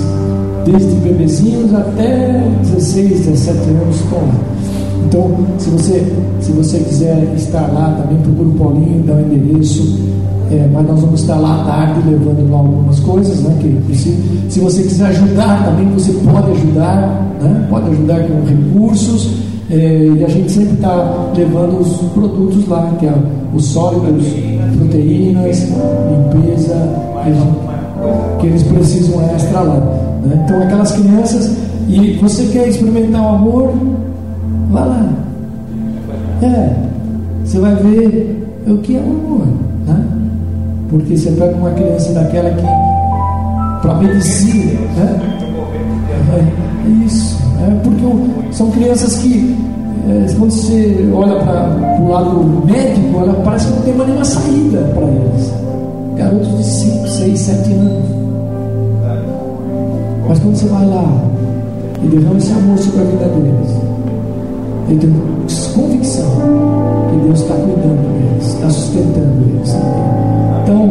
[0.64, 4.34] desde bebezinhos até 16, 17 anos estão lá.
[5.06, 9.98] Então, se você, se você quiser estar lá, também procura o Paulinho, dá o endereço.
[10.50, 13.54] É, mas nós vamos estar lá à tarde levando lá algumas coisas, né?
[13.60, 14.16] Que, se,
[14.48, 17.66] se você quiser ajudar também, você pode ajudar, né?
[17.68, 19.47] Pode ajudar com recursos.
[19.70, 23.14] É, e a gente sempre está levando os produtos lá, que é
[23.54, 24.26] os sólidos,
[24.78, 26.74] proteínas, limpeza,
[28.40, 29.74] que eles, precisam extra lá.
[30.24, 30.42] Né?
[30.44, 31.54] Então, aquelas crianças,
[31.86, 33.74] e você quer experimentar o amor,
[34.70, 35.06] vá lá.
[36.42, 36.74] É,
[37.44, 39.46] você vai ver o que é o amor.
[39.86, 40.04] Né?
[40.88, 42.62] Porque você pega uma criança daquela que,
[43.82, 45.38] para medicina, né?
[46.34, 47.47] É, isso.
[47.60, 49.56] É porque são crianças que,
[50.08, 54.78] é, quando você olha para o lado médico, parece que não tem mais nenhuma saída
[54.94, 55.52] para eles.
[56.16, 58.04] Garotos de 5, 6, 7 anos.
[60.28, 61.04] Mas quando você vai lá
[62.02, 63.70] e derrama esse amor sobre a vida deles,
[64.90, 65.38] eu tenho
[65.74, 66.30] convicção
[67.10, 69.76] que Deus está cuidando deles, está sustentando eles.
[70.62, 70.90] Então,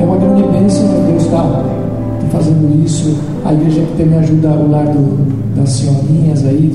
[0.00, 1.64] é uma grande bênção que Deus está
[2.30, 3.16] fazendo isso.
[3.44, 6.72] A igreja que tem me ajuda o lar do, das senhorinhas aí,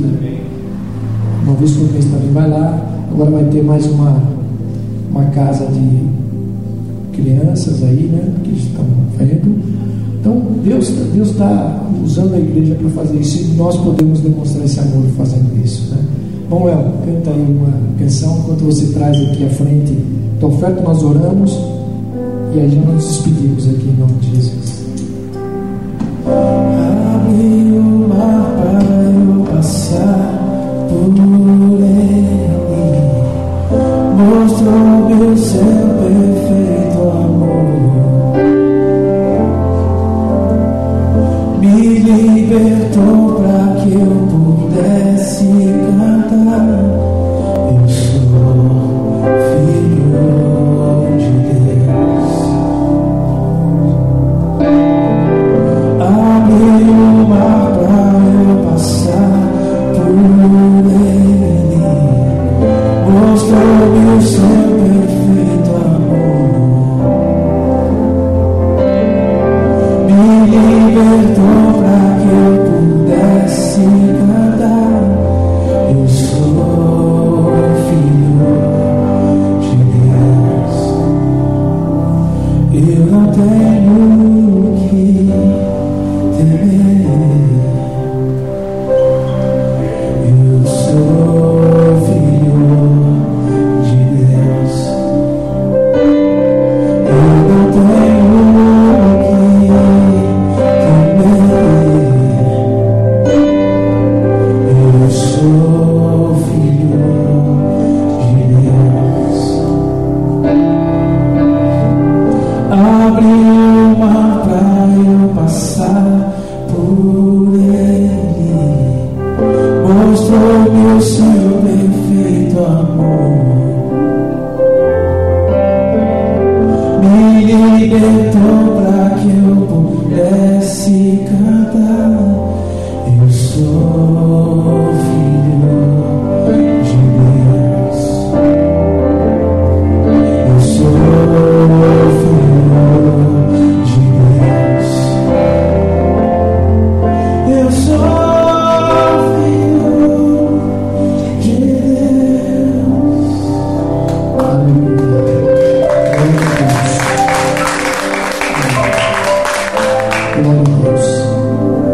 [1.43, 2.82] uma vez por mês também vai lá.
[3.11, 4.21] Agora vai ter mais uma,
[5.11, 8.34] uma casa de crianças aí, né?
[8.43, 8.86] Que estão
[9.17, 9.61] vendo.
[10.19, 14.79] Então Deus Deus está usando a igreja para fazer isso e nós podemos demonstrar esse
[14.79, 15.97] amor fazendo isso, né?
[16.49, 19.97] Bom, El, canta aí uma canção enquanto você traz aqui à frente
[20.41, 21.57] tua oferta, nós oramos
[22.53, 24.82] e aí já nos despedimos aqui em nome de Jesus.
[31.18, 31.91] Passar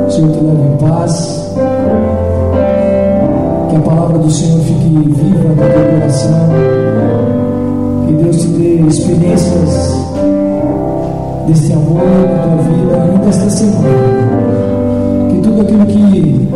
[0.10, 1.54] Senhor, te leve em paz.
[3.70, 6.50] Que a palavra do Senhor fique viva no teu coração.
[8.08, 9.98] Que Deus te dê experiências
[11.48, 13.88] deste amor na tua vida ainda esta semana.
[15.30, 16.50] Que tudo aquilo que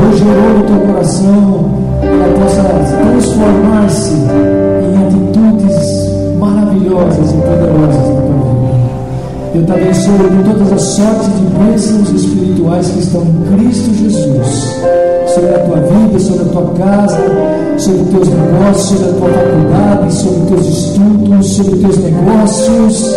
[0.00, 8.17] Deus gerou no teu coração ela possa transformar-se em atitudes maravilhosas e poderosas.
[9.58, 14.76] Eu te abençoo com todas as sortes de bênçãos espirituais que estão em Cristo Jesus.
[15.34, 17.18] Sobre a tua vida, sobre a tua casa,
[17.76, 21.98] sobre os teus negócios, sobre a tua faculdade, sobre os teus estudos, sobre os teus
[21.98, 23.16] negócios.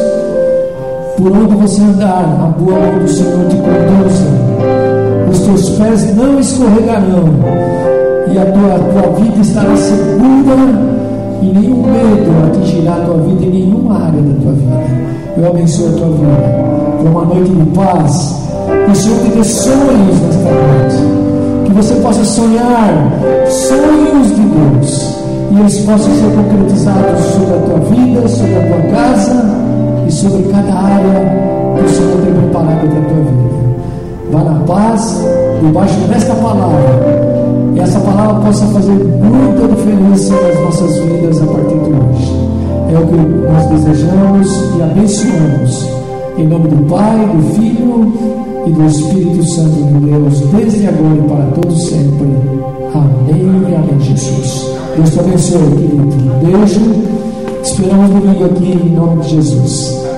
[1.16, 4.26] Por onde você andar, a boa mão do Senhor te conduza.
[5.30, 7.30] Os teus pés não escorregarão
[8.34, 10.58] e a tua, a tua vida estará segura
[11.40, 15.11] e nenhum medo atingirá a tua vida em nenhuma área da tua vida.
[15.38, 18.36] Eu abençoo a tua vida por uma noite de paz.
[18.86, 21.66] Que o Senhor te dê sonhos nesta noite.
[21.66, 23.12] Que você possa sonhar
[23.48, 25.22] sonhos de Deus
[25.52, 29.46] e eles possam ser concretizados sobre a tua vida, sobre a tua casa
[30.08, 33.52] e sobre cada área que o Senhor tem preparado para a tua vida.
[34.32, 35.22] Vá na paz,
[35.62, 37.32] debaixo desta palavra.
[37.76, 42.41] E essa palavra possa fazer muita diferença nas nossas vidas a partir de hoje.
[42.92, 45.88] É o que nós desejamos e abençoamos.
[46.38, 48.14] Em nome do Pai, do Filho
[48.68, 52.28] e do Espírito Santo de Deus, desde agora e para todos sempre.
[52.94, 54.76] Amém e amém, Jesus.
[54.98, 56.04] Deus te abençoe, querido.
[56.04, 56.82] Um beijo.
[57.64, 60.11] Esperamos domingo aqui em nome de Jesus.